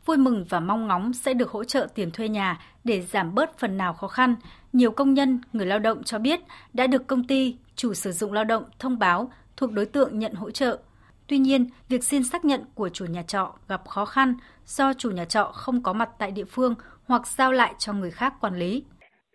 vui 0.04 0.16
mừng 0.16 0.45
và 0.49 0.61
mong 0.61 0.87
ngóng 0.87 1.12
sẽ 1.12 1.35
được 1.35 1.50
hỗ 1.50 1.64
trợ 1.64 1.88
tiền 1.95 2.11
thuê 2.11 2.28
nhà 2.28 2.61
để 2.85 3.02
giảm 3.02 3.35
bớt 3.35 3.59
phần 3.59 3.76
nào 3.76 3.95
khó 3.95 4.09
khăn. 4.09 4.37
Nhiều 4.73 4.90
công 4.90 5.14
nhân, 5.14 5.40
người 5.52 5.66
lao 5.66 5.78
động 5.78 6.04
cho 6.04 6.18
biết 6.18 6.40
đã 6.73 6.87
được 6.87 7.06
công 7.06 7.26
ty, 7.26 7.56
chủ 7.76 7.95
sử 7.95 8.12
dụng 8.12 8.33
lao 8.33 8.45
động 8.45 8.64
thông 8.78 8.99
báo 8.99 9.30
thuộc 9.56 9.73
đối 9.73 9.87
tượng 9.87 10.18
nhận 10.18 10.35
hỗ 10.35 10.50
trợ. 10.50 10.78
Tuy 11.26 11.38
nhiên, 11.38 11.66
việc 11.88 12.04
xin 12.04 12.25
xác 12.25 12.45
nhận 12.45 12.64
của 12.75 12.88
chủ 12.88 13.04
nhà 13.04 13.23
trọ 13.23 13.54
gặp 13.68 13.88
khó 13.88 14.04
khăn 14.04 14.35
do 14.66 14.92
chủ 14.95 15.11
nhà 15.11 15.25
trọ 15.25 15.45
không 15.45 15.83
có 15.83 15.92
mặt 15.92 16.11
tại 16.18 16.30
địa 16.30 16.45
phương 16.45 16.75
hoặc 17.06 17.26
giao 17.26 17.52
lại 17.52 17.75
cho 17.78 17.92
người 17.92 18.11
khác 18.11 18.35
quản 18.40 18.59
lý. 18.59 18.85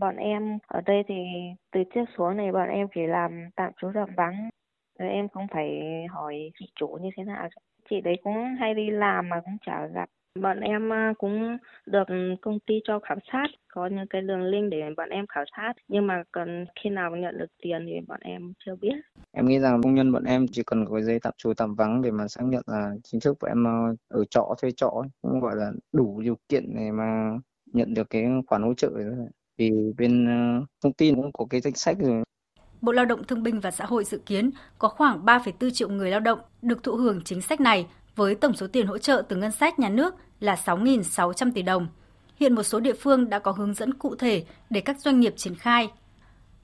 Bọn 0.01 0.15
em 0.15 0.57
ở 0.67 0.81
đây 0.81 1.03
thì 1.07 1.15
từ 1.71 1.83
trước 1.93 2.05
xuống 2.17 2.37
này 2.37 2.51
bọn 2.51 2.69
em 2.69 2.87
chỉ 2.95 3.01
làm 3.07 3.49
tạm 3.55 3.71
trú 3.81 3.87
tạm 3.93 4.09
vắng. 4.17 4.49
Rồi 4.99 5.09
em 5.09 5.29
không 5.29 5.47
phải 5.53 5.81
hỏi 6.09 6.51
chị 6.59 6.65
chủ 6.75 6.97
như 7.01 7.09
thế 7.17 7.23
nào. 7.23 7.49
Chị 7.89 8.01
đấy 8.01 8.15
cũng 8.23 8.55
hay 8.59 8.73
đi 8.73 8.89
làm 8.89 9.29
mà 9.29 9.41
cũng 9.45 9.57
chả 9.65 9.87
gặp. 9.87 10.09
Bọn 10.39 10.59
em 10.59 10.93
à, 10.93 11.13
cũng 11.17 11.57
được 11.85 12.03
công 12.41 12.59
ty 12.59 12.79
cho 12.83 12.99
khảo 12.99 13.17
sát, 13.31 13.47
có 13.73 13.87
những 13.87 14.07
cái 14.09 14.21
đường 14.21 14.43
link 14.43 14.71
để 14.71 14.81
bọn 14.97 15.09
em 15.09 15.25
khảo 15.27 15.43
sát. 15.57 15.73
Nhưng 15.87 16.07
mà 16.07 16.23
cần 16.31 16.65
khi 16.83 16.89
nào 16.89 17.15
nhận 17.15 17.37
được 17.37 17.57
tiền 17.63 17.85
thì 17.85 17.99
bọn 18.07 18.19
em 18.21 18.53
chưa 18.65 18.75
biết. 18.75 18.95
Em 19.31 19.45
nghĩ 19.45 19.59
rằng 19.59 19.81
công 19.83 19.95
nhân 19.95 20.11
bọn 20.11 20.23
em 20.23 20.45
chỉ 20.51 20.63
cần 20.65 20.85
có 20.85 21.01
giấy 21.01 21.19
tạm 21.19 21.33
trú 21.37 21.53
tạm 21.53 21.75
vắng 21.75 22.01
để 22.01 22.11
mà 22.11 22.27
xác 22.27 22.43
nhận 22.45 22.63
là 22.67 22.91
chính 23.03 23.19
thức 23.21 23.37
bọn 23.41 23.51
em 23.51 23.67
à, 23.67 23.75
ở 24.07 24.25
trọ 24.29 24.55
thuê 24.61 24.71
trọ 24.71 25.03
cũng 25.21 25.39
gọi 25.39 25.55
là 25.55 25.71
đủ 25.91 26.21
điều 26.21 26.37
kiện 26.49 26.75
để 26.75 26.91
mà 26.91 27.31
nhận 27.65 27.93
được 27.93 28.09
cái 28.09 28.25
khoản 28.47 28.61
hỗ 28.61 28.73
trợ 28.73 28.89
rồi 28.89 29.27
thì 29.61 29.71
bên 29.97 30.25
ờ, 30.25 30.65
thông 30.81 30.93
tin 30.93 31.15
cũng 31.15 31.31
có 31.33 31.45
cái 31.49 31.61
danh 31.61 31.75
sách 31.75 31.97
rồi. 31.99 32.23
Bộ 32.81 32.91
Lao 32.91 33.05
động 33.05 33.23
Thương 33.23 33.43
binh 33.43 33.59
và 33.59 33.71
Xã 33.71 33.85
hội 33.85 34.03
dự 34.03 34.17
kiến 34.25 34.51
có 34.79 34.87
khoảng 34.87 35.25
3,4 35.25 35.69
triệu 35.69 35.89
người 35.89 36.11
lao 36.11 36.19
động 36.19 36.39
được 36.61 36.83
thụ 36.83 36.95
hưởng 36.95 37.21
chính 37.23 37.41
sách 37.41 37.61
này 37.61 37.87
với 38.15 38.35
tổng 38.35 38.53
số 38.53 38.67
tiền 38.67 38.87
hỗ 38.87 38.97
trợ 38.97 39.23
từ 39.29 39.35
ngân 39.35 39.51
sách 39.51 39.79
nhà 39.79 39.89
nước 39.89 40.15
là 40.39 40.55
6.600 40.65 41.51
tỷ 41.51 41.61
đồng. 41.61 41.87
Hiện 42.39 42.55
một 42.55 42.63
số 42.63 42.79
địa 42.79 42.93
phương 42.93 43.29
đã 43.29 43.39
có 43.39 43.51
hướng 43.51 43.73
dẫn 43.73 43.93
cụ 43.93 44.15
thể 44.15 44.45
để 44.69 44.81
các 44.81 44.99
doanh 44.99 45.19
nghiệp 45.19 45.33
triển 45.37 45.55
khai. 45.55 45.91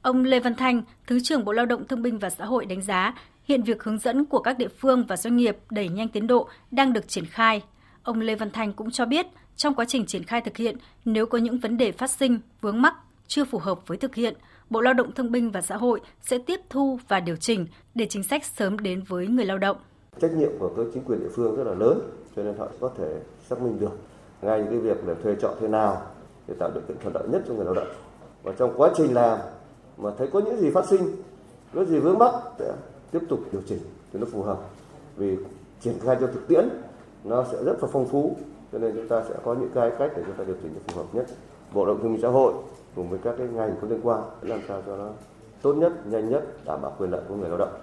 Ông 0.01 0.24
Lê 0.24 0.39
Văn 0.39 0.56
Thanh, 0.56 0.82
Thứ 1.08 1.20
trưởng 1.20 1.46
Bộ 1.46 1.51
Lao 1.51 1.66
động 1.66 1.88
Thương 1.88 2.01
binh 2.01 2.20
và 2.20 2.30
Xã 2.30 2.46
hội 2.46 2.66
đánh 2.66 2.82
giá 2.82 3.13
hiện 3.44 3.63
việc 3.63 3.84
hướng 3.84 4.00
dẫn 4.00 4.25
của 4.25 4.39
các 4.39 4.58
địa 4.58 4.68
phương 4.80 5.06
và 5.08 5.18
doanh 5.18 5.38
nghiệp 5.38 5.58
đẩy 5.70 5.89
nhanh 5.89 6.08
tiến 6.08 6.27
độ 6.27 6.50
đang 6.72 6.94
được 6.94 7.08
triển 7.08 7.25
khai. 7.25 7.62
Ông 8.04 8.20
Lê 8.20 8.36
Văn 8.36 8.51
Thanh 8.51 8.74
cũng 8.74 8.92
cho 8.92 9.06
biết 9.06 9.27
trong 9.58 9.74
quá 9.74 9.86
trình 9.88 10.06
triển 10.06 10.24
khai 10.24 10.42
thực 10.42 10.58
hiện, 10.58 10.78
nếu 11.06 11.26
có 11.26 11.38
những 11.38 11.60
vấn 11.60 11.78
đề 11.78 11.92
phát 11.92 12.10
sinh, 12.10 12.40
vướng 12.62 12.82
mắc, 12.82 12.94
chưa 13.28 13.46
phù 13.46 13.58
hợp 13.58 13.88
với 13.88 13.98
thực 13.98 14.16
hiện, 14.16 14.34
Bộ 14.70 14.82
Lao 14.82 14.94
động 14.94 15.12
Thương 15.12 15.32
binh 15.32 15.52
và 15.52 15.62
Xã 15.62 15.78
hội 15.78 16.02
sẽ 16.22 16.38
tiếp 16.38 16.60
thu 16.70 17.00
và 17.08 17.20
điều 17.20 17.36
chỉnh 17.36 17.68
để 17.96 18.08
chính 18.10 18.24
sách 18.24 18.46
sớm 18.46 18.80
đến 18.80 19.04
với 19.08 19.28
người 19.28 19.46
lao 19.46 19.58
động. 19.58 19.78
Trách 20.22 20.32
nhiệm 20.32 20.50
của 20.60 20.72
các 20.78 20.86
chính 20.94 21.04
quyền 21.04 21.20
địa 21.20 21.30
phương 21.36 21.56
rất 21.56 21.64
là 21.64 21.74
lớn, 21.74 22.00
cho 22.36 22.44
nên 22.44 22.58
họ 22.58 22.68
có 22.80 22.92
thể 22.98 23.20
xác 23.50 23.62
minh 23.62 23.80
được 23.80 24.00
ngay 24.42 24.60
những 24.60 24.70
cái 24.70 24.80
việc 24.80 24.98
để 25.08 25.16
thuê 25.24 25.36
trọ 25.42 25.56
thế 25.62 25.68
nào 25.68 26.02
để 26.48 26.56
tạo 26.60 26.72
điều 26.74 26.84
kiện 26.88 26.98
thuận 27.02 27.16
lợi 27.16 27.28
nhất 27.32 27.42
cho 27.48 27.54
người 27.54 27.66
lao 27.66 27.74
động. 27.74 27.88
Và 28.44 28.54
trong 28.58 28.74
quá 28.78 28.92
trình 28.98 29.14
làm 29.14 29.40
mà 29.98 30.12
thấy 30.18 30.28
có 30.34 30.40
những 30.40 30.58
gì 30.58 30.70
phát 30.70 30.86
sinh, 30.90 31.16
có 31.74 31.86
gì 31.86 32.00
vướng 32.00 32.18
mắc 32.18 32.34
sẽ 32.60 32.74
tiếp 33.12 33.20
tục 33.30 33.40
điều 33.52 33.62
chỉnh 33.68 33.80
cho 34.14 34.20
nó 34.20 34.26
phù 34.32 34.44
hợp. 34.44 34.58
Vì 35.18 35.38
triển 35.82 36.00
khai 36.00 36.18
cho 36.20 36.28
thực 36.28 36.48
tiễn 36.48 36.70
nó 37.24 37.46
sẽ 37.52 37.64
rất 37.64 37.76
là 37.82 37.88
phong 37.92 38.08
phú 38.08 38.38
cho 38.71 38.77
nên 38.79 38.91
chúng 38.95 39.07
ta 39.07 39.24
sẽ 39.29 39.36
có 39.43 39.53
những 39.53 39.71
cái 39.75 39.91
cách 40.00 40.12
để 40.15 40.24
chúng 40.25 40.36
ta 40.36 40.43
điều 40.43 40.55
chỉnh 40.62 40.74
phù 40.88 40.97
hợp 40.97 41.07
nhất. 41.13 41.25
Bộ 41.74 41.86
động 41.86 42.00
thương 42.01 42.12
minh 42.12 42.21
xã 42.21 42.29
hội 42.29 42.53
cùng 42.95 43.09
với 43.09 43.19
các 43.24 43.36
cái 43.38 43.47
ngành 43.47 43.75
có 43.81 43.88
liên 43.88 44.00
quan 44.03 44.21
làm 44.41 44.59
sao 44.67 44.83
cho 44.86 44.97
nó 44.97 45.09
tốt 45.62 45.74
nhất, 45.74 46.07
nhanh 46.07 46.29
nhất, 46.29 46.43
đảm 46.65 46.81
bảo 46.81 46.95
quyền 46.97 47.12
lợi 47.12 47.21
của 47.27 47.36
người 47.36 47.50
lao 47.50 47.57
động. 47.57 47.74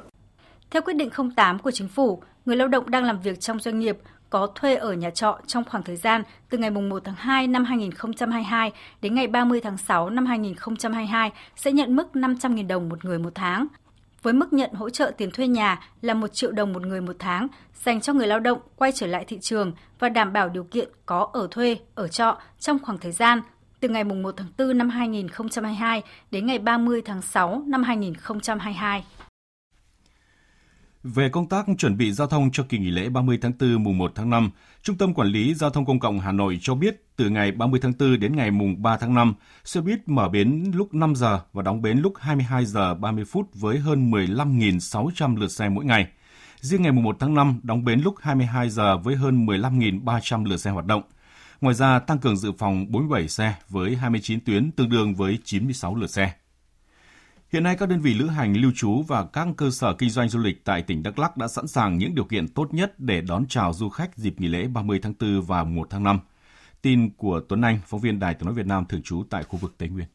Theo 0.71 0.83
quyết 0.83 0.95
định 0.95 1.11
08 1.37 1.59
của 1.59 1.71
chính 1.71 1.89
phủ, 1.89 2.23
người 2.45 2.57
lao 2.57 2.69
động 2.69 2.91
đang 2.91 3.05
làm 3.05 3.21
việc 3.21 3.41
trong 3.41 3.61
doanh 3.61 3.79
nghiệp 3.79 3.99
có 4.31 4.47
thuê 4.55 4.75
ở 4.75 4.93
nhà 4.93 5.11
trọ 5.11 5.39
trong 5.47 5.65
khoảng 5.65 5.83
thời 5.83 5.97
gian 5.97 6.23
từ 6.51 6.59
ngày 6.59 6.71
1 6.71 7.05
tháng 7.05 7.15
2 7.15 7.47
năm 7.47 7.65
2022 7.65 8.73
đến 9.03 9.15
ngày 9.15 9.27
30 9.27 9.61
tháng 9.61 9.77
6 9.77 10.11
năm 10.11 10.27
2022 10.27 11.33
sẽ 11.57 11.73
nhận 11.73 11.97
mức 11.97 12.07
500.000 12.15 12.67
đồng 12.67 12.89
một 12.89 13.05
người 13.05 13.19
một 13.19 13.33
tháng 13.35 13.67
với 14.25 14.33
mức 14.33 14.53
nhận 14.53 14.73
hỗ 14.73 14.91
trợ 14.91 15.13
tiền 15.17 15.31
thuê 15.31 15.49
nhà 15.49 15.81
là 16.03 16.15
1 16.15 16.29
triệu 16.33 16.53
đồng 16.53 16.73
một 16.73 16.87
người 16.87 17.01
một 17.01 17.17
tháng 17.19 17.49
dành 17.85 18.01
cho 18.01 18.13
người 18.13 18.27
lao 18.27 18.41
động 18.41 18.59
quay 18.77 18.93
trở 18.93 19.07
lại 19.07 19.25
thị 19.25 19.39
trường 19.41 19.73
và 19.99 20.09
đảm 20.09 20.33
bảo 20.33 20.49
điều 20.49 20.65
kiện 20.65 20.89
có 21.07 21.29
ở 21.33 21.49
thuê, 21.51 21.77
ở 21.95 22.09
trọ 22.09 22.39
trong 22.61 22.79
khoảng 22.83 22.99
thời 22.99 23.13
gian 23.13 23.41
từ 23.81 23.89
ngày 23.89 24.05
1 24.05 24.35
tháng 24.37 24.49
4 24.59 24.79
năm 24.79 24.89
2022 24.89 26.03
đến 26.31 26.47
ngày 26.47 26.59
30 26.59 27.03
tháng 27.05 27.23
6 27.23 27.63
năm 27.67 27.83
2022. 27.83 29.05
Về 31.05 31.29
công 31.29 31.49
tác 31.49 31.67
chuẩn 31.79 31.97
bị 31.97 32.13
giao 32.13 32.27
thông 32.27 32.51
cho 32.53 32.65
kỳ 32.69 32.79
nghỉ 32.79 32.91
lễ 32.91 33.09
30 33.09 33.39
tháng 33.43 33.53
4 33.61 33.83
mùng 33.83 33.99
1 33.99 34.13
tháng 34.15 34.31
5, 34.31 34.51
Trung 34.83 34.97
tâm 34.97 35.15
Quản 35.15 35.29
lý 35.29 35.55
Giao 35.55 35.71
thông 35.71 35.87
Công 35.87 36.01
cộng 36.01 36.21
Hà 36.21 36.33
Nội 36.33 36.59
cho 36.63 36.75
biết 36.75 37.03
từ 37.17 37.31
ngày 37.31 37.53
30 37.53 37.81
tháng 37.83 37.93
4 37.99 38.21
đến 38.21 38.37
ngày 38.37 38.51
mùng 38.51 38.83
3 38.83 38.97
tháng 38.97 39.15
5, 39.15 39.35
xe 39.65 39.81
buýt 39.81 39.99
mở 40.07 40.29
bến 40.29 40.73
lúc 40.75 40.95
5 40.95 41.15
giờ 41.15 41.41
và 41.53 41.63
đóng 41.63 41.83
bến 41.83 41.99
lúc 41.99 42.13
22 42.19 42.67
giờ 42.67 42.95
30 42.95 43.25
phút 43.25 43.49
với 43.55 43.79
hơn 43.79 44.11
15.600 44.11 45.37
lượt 45.37 45.49
xe 45.49 45.69
mỗi 45.69 45.85
ngày. 45.85 46.07
Riêng 46.61 46.83
ngày 46.83 46.93
mùng 46.93 47.05
1 47.05 47.17
tháng 47.21 47.35
5 47.35 47.61
đóng 47.63 47.85
bến 47.85 48.01
lúc 48.01 48.15
22 48.21 48.71
giờ 48.71 48.97
với 48.97 49.17
hơn 49.17 49.47
15.300 49.47 50.45
lượt 50.45 50.57
xe 50.57 50.71
hoạt 50.71 50.87
động. 50.87 51.03
Ngoài 51.61 51.75
ra, 51.75 51.99
tăng 51.99 52.19
cường 52.19 52.37
dự 52.37 52.53
phòng 52.59 52.87
47 52.93 53.29
xe 53.29 53.55
với 53.69 53.97
29 53.97 54.41
tuyến 54.41 54.71
tương 54.71 54.89
đương 54.89 55.15
với 55.15 55.39
96 55.45 55.95
lượt 55.95 56.11
xe. 56.11 56.33
Hiện 57.55 57.63
nay 57.63 57.77
các 57.79 57.89
đơn 57.89 58.01
vị 58.01 58.15
lữ 58.15 58.27
hành 58.27 58.57
lưu 58.57 58.73
trú 58.75 59.03
và 59.03 59.25
các 59.33 59.49
cơ 59.57 59.71
sở 59.71 59.95
kinh 59.95 60.11
doanh 60.11 60.29
du 60.29 60.39
lịch 60.39 60.65
tại 60.65 60.83
tỉnh 60.83 61.03
Đắk 61.03 61.19
Lắk 61.19 61.37
đã 61.37 61.49
sẵn 61.49 61.67
sàng 61.67 61.99
những 61.99 62.15
điều 62.15 62.25
kiện 62.25 62.49
tốt 62.49 62.75
nhất 62.75 63.01
để 63.01 63.21
đón 63.21 63.45
chào 63.49 63.73
du 63.73 63.89
khách 63.89 64.17
dịp 64.17 64.41
nghỉ 64.41 64.49
lễ 64.49 64.67
30 64.67 65.01
tháng 65.03 65.15
4 65.21 65.43
và 65.43 65.65
1 65.65 65.87
tháng 65.91 66.03
5. 66.03 66.21
Tin 66.83 67.11
của 67.11 67.41
Tuấn 67.49 67.63
Anh, 67.63 67.79
phóng 67.87 68.01
viên 68.01 68.21
Đài 68.21 68.35
Tiếng 68.35 68.47
nói 68.47 68.55
Việt 68.55 68.67
Nam 68.67 68.85
thường 68.89 69.03
trú 69.03 69.23
tại 69.31 69.43
khu 69.43 69.59
vực 69.59 69.75
Tây 69.79 69.89
Nguyên. 69.89 70.07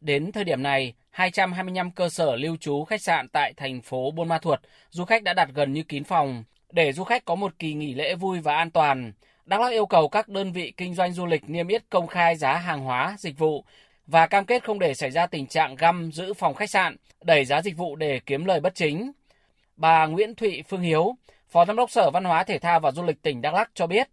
Đến 0.00 0.32
thời 0.32 0.44
điểm 0.44 0.62
này, 0.62 0.94
225 1.10 1.90
cơ 1.90 2.08
sở 2.08 2.36
lưu 2.36 2.56
trú 2.56 2.84
khách 2.84 3.02
sạn 3.02 3.28
tại 3.28 3.52
thành 3.56 3.82
phố 3.82 4.10
Buôn 4.10 4.28
Ma 4.28 4.38
Thuột, 4.38 4.60
du 4.90 5.04
khách 5.04 5.22
đã 5.22 5.34
đặt 5.34 5.48
gần 5.54 5.72
như 5.72 5.82
kín 5.82 6.04
phòng. 6.04 6.44
Để 6.72 6.92
du 6.92 7.04
khách 7.04 7.24
có 7.24 7.34
một 7.34 7.58
kỳ 7.58 7.74
nghỉ 7.74 7.94
lễ 7.94 8.14
vui 8.14 8.40
và 8.40 8.56
an 8.56 8.70
toàn, 8.70 9.12
Đắk 9.44 9.60
Lắk 9.60 9.72
yêu 9.72 9.86
cầu 9.86 10.08
các 10.08 10.28
đơn 10.28 10.52
vị 10.52 10.72
kinh 10.76 10.94
doanh 10.94 11.12
du 11.12 11.26
lịch 11.26 11.50
niêm 11.50 11.68
yết 11.68 11.90
công 11.90 12.06
khai 12.06 12.36
giá 12.36 12.56
hàng 12.56 12.80
hóa, 12.80 13.16
dịch 13.18 13.38
vụ 13.38 13.64
và 14.10 14.26
cam 14.26 14.44
kết 14.44 14.64
không 14.64 14.78
để 14.78 14.94
xảy 14.94 15.10
ra 15.10 15.26
tình 15.26 15.46
trạng 15.46 15.74
găm 15.74 16.12
giữ 16.12 16.34
phòng 16.34 16.54
khách 16.54 16.70
sạn, 16.70 16.96
đẩy 17.24 17.44
giá 17.44 17.62
dịch 17.62 17.76
vụ 17.76 17.96
để 17.96 18.20
kiếm 18.26 18.44
lời 18.44 18.60
bất 18.60 18.74
chính. 18.74 19.12
Bà 19.76 20.06
Nguyễn 20.06 20.34
Thụy 20.34 20.62
Phương 20.68 20.80
Hiếu, 20.80 21.16
Phó 21.48 21.64
Giám 21.64 21.76
đốc 21.76 21.90
Sở 21.90 22.10
Văn 22.10 22.24
hóa 22.24 22.44
Thể 22.44 22.58
thao 22.58 22.80
và 22.80 22.92
Du 22.92 23.02
lịch 23.02 23.22
tỉnh 23.22 23.40
Đắk 23.40 23.54
Lắk 23.54 23.70
cho 23.74 23.86
biết, 23.86 24.08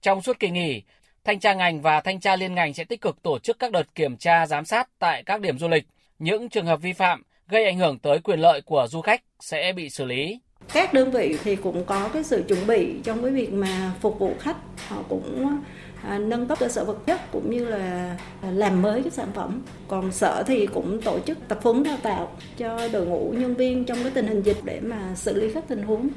trong 0.00 0.22
suốt 0.22 0.40
kỳ 0.40 0.50
nghỉ, 0.50 0.82
thanh 1.24 1.40
tra 1.40 1.54
ngành 1.54 1.80
và 1.80 2.00
thanh 2.00 2.20
tra 2.20 2.36
liên 2.36 2.54
ngành 2.54 2.74
sẽ 2.74 2.84
tích 2.84 3.00
cực 3.00 3.22
tổ 3.22 3.38
chức 3.38 3.58
các 3.58 3.72
đợt 3.72 3.94
kiểm 3.94 4.16
tra 4.16 4.46
giám 4.46 4.64
sát 4.64 4.88
tại 4.98 5.22
các 5.22 5.40
điểm 5.40 5.58
du 5.58 5.68
lịch. 5.68 5.84
Những 6.18 6.48
trường 6.48 6.66
hợp 6.66 6.80
vi 6.82 6.92
phạm 6.92 7.22
gây 7.48 7.64
ảnh 7.64 7.78
hưởng 7.78 7.98
tới 7.98 8.18
quyền 8.18 8.40
lợi 8.40 8.60
của 8.60 8.86
du 8.90 9.00
khách 9.00 9.22
sẽ 9.40 9.72
bị 9.72 9.90
xử 9.90 10.04
lý. 10.04 10.40
Các 10.72 10.94
đơn 10.94 11.10
vị 11.10 11.38
thì 11.44 11.56
cũng 11.56 11.84
có 11.84 12.08
cái 12.12 12.24
sự 12.24 12.44
chuẩn 12.48 12.66
bị 12.66 13.00
trong 13.04 13.22
cái 13.22 13.30
việc 13.30 13.52
mà 13.52 13.92
phục 14.00 14.18
vụ 14.18 14.34
khách, 14.40 14.56
họ 14.88 15.02
cũng 15.08 15.58
à, 16.02 16.18
nâng 16.18 16.46
cấp 16.46 16.58
cơ 16.60 16.68
sở 16.68 16.84
vật 16.84 17.06
chất 17.06 17.20
cũng 17.32 17.50
như 17.50 17.64
là 17.64 18.16
à, 18.42 18.50
làm 18.50 18.82
mới 18.82 19.02
cái 19.02 19.10
sản 19.10 19.28
phẩm. 19.34 19.62
Còn 19.88 20.12
sở 20.12 20.42
thì 20.46 20.66
cũng 20.66 21.02
tổ 21.02 21.18
chức 21.26 21.38
tập 21.48 21.58
huấn 21.62 21.82
đào 21.82 21.96
tạo 22.02 22.36
cho 22.56 22.88
đội 22.92 23.06
ngũ 23.06 23.34
nhân 23.36 23.54
viên 23.54 23.84
trong 23.84 23.98
cái 24.02 24.12
tình 24.14 24.26
hình 24.26 24.42
dịch 24.42 24.64
để 24.64 24.80
mà 24.80 25.14
xử 25.14 25.40
lý 25.40 25.52
các 25.52 25.64
tình 25.68 25.82
huống. 25.82 26.08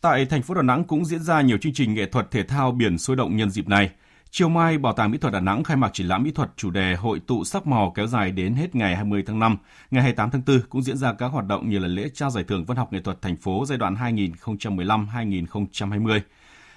Tại 0.00 0.26
thành 0.26 0.42
phố 0.42 0.54
Đà 0.54 0.62
Nẵng 0.62 0.84
cũng 0.84 1.04
diễn 1.04 1.22
ra 1.22 1.40
nhiều 1.40 1.58
chương 1.60 1.74
trình 1.74 1.94
nghệ 1.94 2.06
thuật 2.06 2.30
thể 2.30 2.42
thao 2.42 2.72
biển 2.72 2.98
sôi 2.98 3.16
động 3.16 3.36
nhân 3.36 3.50
dịp 3.50 3.68
này. 3.68 3.90
Chiều 4.30 4.48
mai, 4.48 4.78
Bảo 4.78 4.92
tàng 4.92 5.10
Mỹ 5.10 5.18
thuật 5.18 5.32
Đà 5.32 5.40
Nẵng 5.40 5.64
khai 5.64 5.76
mạc 5.76 5.90
triển 5.92 6.06
lãm 6.06 6.22
mỹ 6.22 6.30
thuật 6.30 6.50
chủ 6.56 6.70
đề 6.70 6.94
Hội 6.94 7.20
tụ 7.20 7.44
sắc 7.44 7.66
màu 7.66 7.92
kéo 7.96 8.06
dài 8.06 8.32
đến 8.32 8.54
hết 8.54 8.74
ngày 8.74 8.96
20 8.96 9.22
tháng 9.26 9.38
5. 9.38 9.56
Ngày 9.90 10.02
28 10.02 10.30
tháng 10.30 10.42
4 10.46 10.60
cũng 10.68 10.82
diễn 10.82 10.96
ra 10.96 11.12
các 11.12 11.26
hoạt 11.26 11.46
động 11.46 11.70
như 11.70 11.78
là 11.78 11.88
lễ 11.88 12.08
trao 12.14 12.30
giải 12.30 12.44
thưởng 12.44 12.64
văn 12.64 12.76
học 12.76 12.92
nghệ 12.92 13.00
thuật 13.00 13.22
thành 13.22 13.36
phố 13.36 13.64
giai 13.66 13.78
đoạn 13.78 13.94
2015-2020. 13.94 16.20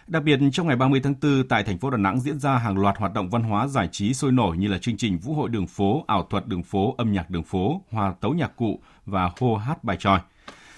Đặc 0.08 0.24
biệt, 0.24 0.40
trong 0.52 0.68
ngày 0.68 0.76
30 0.76 1.00
tháng 1.04 1.16
4 1.22 1.48
tại 1.50 1.64
thành 1.64 1.78
phố 1.78 1.90
Đà 1.90 1.98
Nẵng 1.98 2.20
diễn 2.20 2.40
ra 2.40 2.58
hàng 2.58 2.78
loạt 2.78 2.98
hoạt 2.98 3.14
động 3.14 3.30
văn 3.30 3.44
hóa 3.44 3.68
giải 3.68 3.90
trí 3.92 4.14
sôi 4.14 4.32
nổi 4.32 4.58
như 4.58 4.68
là 4.68 4.78
chương 4.78 4.98
trình 4.98 5.18
Vũ 5.18 5.34
hội 5.34 5.50
đường 5.50 5.68
phố, 5.68 6.04
ảo 6.08 6.28
thuật 6.30 6.48
đường 6.48 6.64
phố, 6.64 6.96
âm 6.98 7.12
nhạc 7.12 7.30
đường 7.30 7.44
phố, 7.44 7.82
hòa 7.92 8.14
tấu 8.22 8.34
nhạc 8.34 8.56
cụ 8.56 8.82
và 9.06 9.32
hô 9.40 9.56
hát 9.56 9.84
bài 9.84 9.98
tròi. 10.00 10.20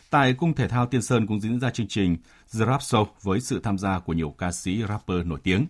Tại 0.09 0.33
Cung 0.33 0.53
Thể 0.53 0.67
thao 0.67 0.85
Tiên 0.85 1.01
Sơn 1.01 1.27
cũng 1.27 1.39
diễn 1.39 1.59
ra 1.59 1.69
chương 1.69 1.87
trình 1.87 2.17
The 2.59 2.65
Rap 2.65 2.81
Show 2.81 3.05
với 3.21 3.39
sự 3.39 3.59
tham 3.63 3.77
gia 3.77 3.99
của 3.99 4.13
nhiều 4.13 4.35
ca 4.37 4.51
sĩ 4.51 4.83
rapper 4.89 5.25
nổi 5.25 5.39
tiếng. 5.43 5.65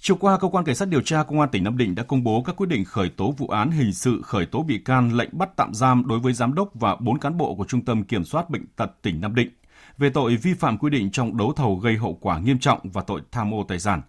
Chiều 0.00 0.16
qua, 0.16 0.38
Cơ 0.38 0.48
quan 0.48 0.64
Cảnh 0.64 0.74
sát 0.74 0.88
điều 0.88 1.00
tra 1.00 1.22
Công 1.22 1.40
an 1.40 1.48
tỉnh 1.52 1.64
Nam 1.64 1.76
Định 1.76 1.94
đã 1.94 2.02
công 2.02 2.24
bố 2.24 2.42
các 2.42 2.56
quyết 2.56 2.66
định 2.66 2.84
khởi 2.84 3.08
tố 3.08 3.34
vụ 3.38 3.48
án 3.48 3.70
hình 3.70 3.92
sự, 3.92 4.22
khởi 4.22 4.46
tố 4.46 4.62
bị 4.62 4.78
can, 4.78 5.16
lệnh 5.16 5.28
bắt 5.32 5.48
tạm 5.56 5.74
giam 5.74 6.06
đối 6.06 6.18
với 6.18 6.32
giám 6.32 6.54
đốc 6.54 6.70
và 6.74 6.96
4 6.96 7.18
cán 7.18 7.36
bộ 7.36 7.54
của 7.54 7.64
Trung 7.64 7.84
tâm 7.84 8.04
Kiểm 8.04 8.24
soát 8.24 8.50
Bệnh 8.50 8.66
tật 8.76 9.02
tỉnh 9.02 9.20
Nam 9.20 9.34
Định 9.34 9.50
về 9.98 10.10
tội 10.10 10.36
vi 10.36 10.54
phạm 10.54 10.78
quy 10.78 10.90
định 10.90 11.10
trong 11.10 11.36
đấu 11.36 11.52
thầu 11.52 11.76
gây 11.76 11.96
hậu 11.96 12.18
quả 12.20 12.38
nghiêm 12.38 12.58
trọng 12.58 12.78
và 12.92 13.02
tội 13.02 13.20
tham 13.30 13.54
ô 13.54 13.64
tài 13.68 13.78
sản. 13.78 14.02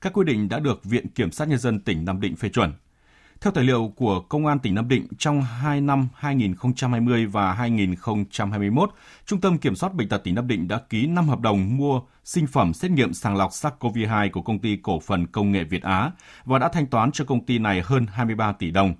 Các 0.00 0.12
quy 0.12 0.24
định 0.24 0.48
đã 0.48 0.58
được 0.58 0.84
Viện 0.84 1.08
Kiểm 1.08 1.30
sát 1.30 1.48
Nhân 1.48 1.58
dân 1.58 1.80
tỉnh 1.80 2.04
Nam 2.04 2.20
Định 2.20 2.36
phê 2.36 2.48
chuẩn. 2.48 2.72
Theo 3.40 3.52
tài 3.52 3.64
liệu 3.64 3.92
của 3.96 4.20
Công 4.20 4.46
an 4.46 4.58
tỉnh 4.58 4.74
Nam 4.74 4.88
Định, 4.88 5.06
trong 5.18 5.42
2 5.42 5.80
năm 5.80 6.08
2020 6.14 7.26
và 7.26 7.52
2021, 7.52 8.90
Trung 9.26 9.40
tâm 9.40 9.58
Kiểm 9.58 9.76
soát 9.76 9.94
Bệnh 9.94 10.08
tật 10.08 10.18
tỉnh 10.24 10.34
Nam 10.34 10.48
Định 10.48 10.68
đã 10.68 10.78
ký 10.88 11.06
5 11.06 11.28
hợp 11.28 11.40
đồng 11.40 11.76
mua 11.76 12.00
sinh 12.24 12.46
phẩm 12.46 12.74
xét 12.74 12.90
nghiệm 12.90 13.12
sàng 13.14 13.36
lọc 13.36 13.50
SARS-CoV-2 13.50 14.30
của 14.30 14.42
công 14.42 14.58
ty 14.58 14.76
cổ 14.82 15.00
phần 15.00 15.26
công 15.26 15.52
nghệ 15.52 15.64
Việt 15.64 15.82
Á 15.82 16.10
và 16.44 16.58
đã 16.58 16.68
thanh 16.68 16.86
toán 16.86 17.12
cho 17.12 17.24
công 17.24 17.46
ty 17.46 17.58
này 17.58 17.82
hơn 17.84 18.06
23 18.12 18.52
tỷ 18.52 18.70
đồng. 18.70 18.94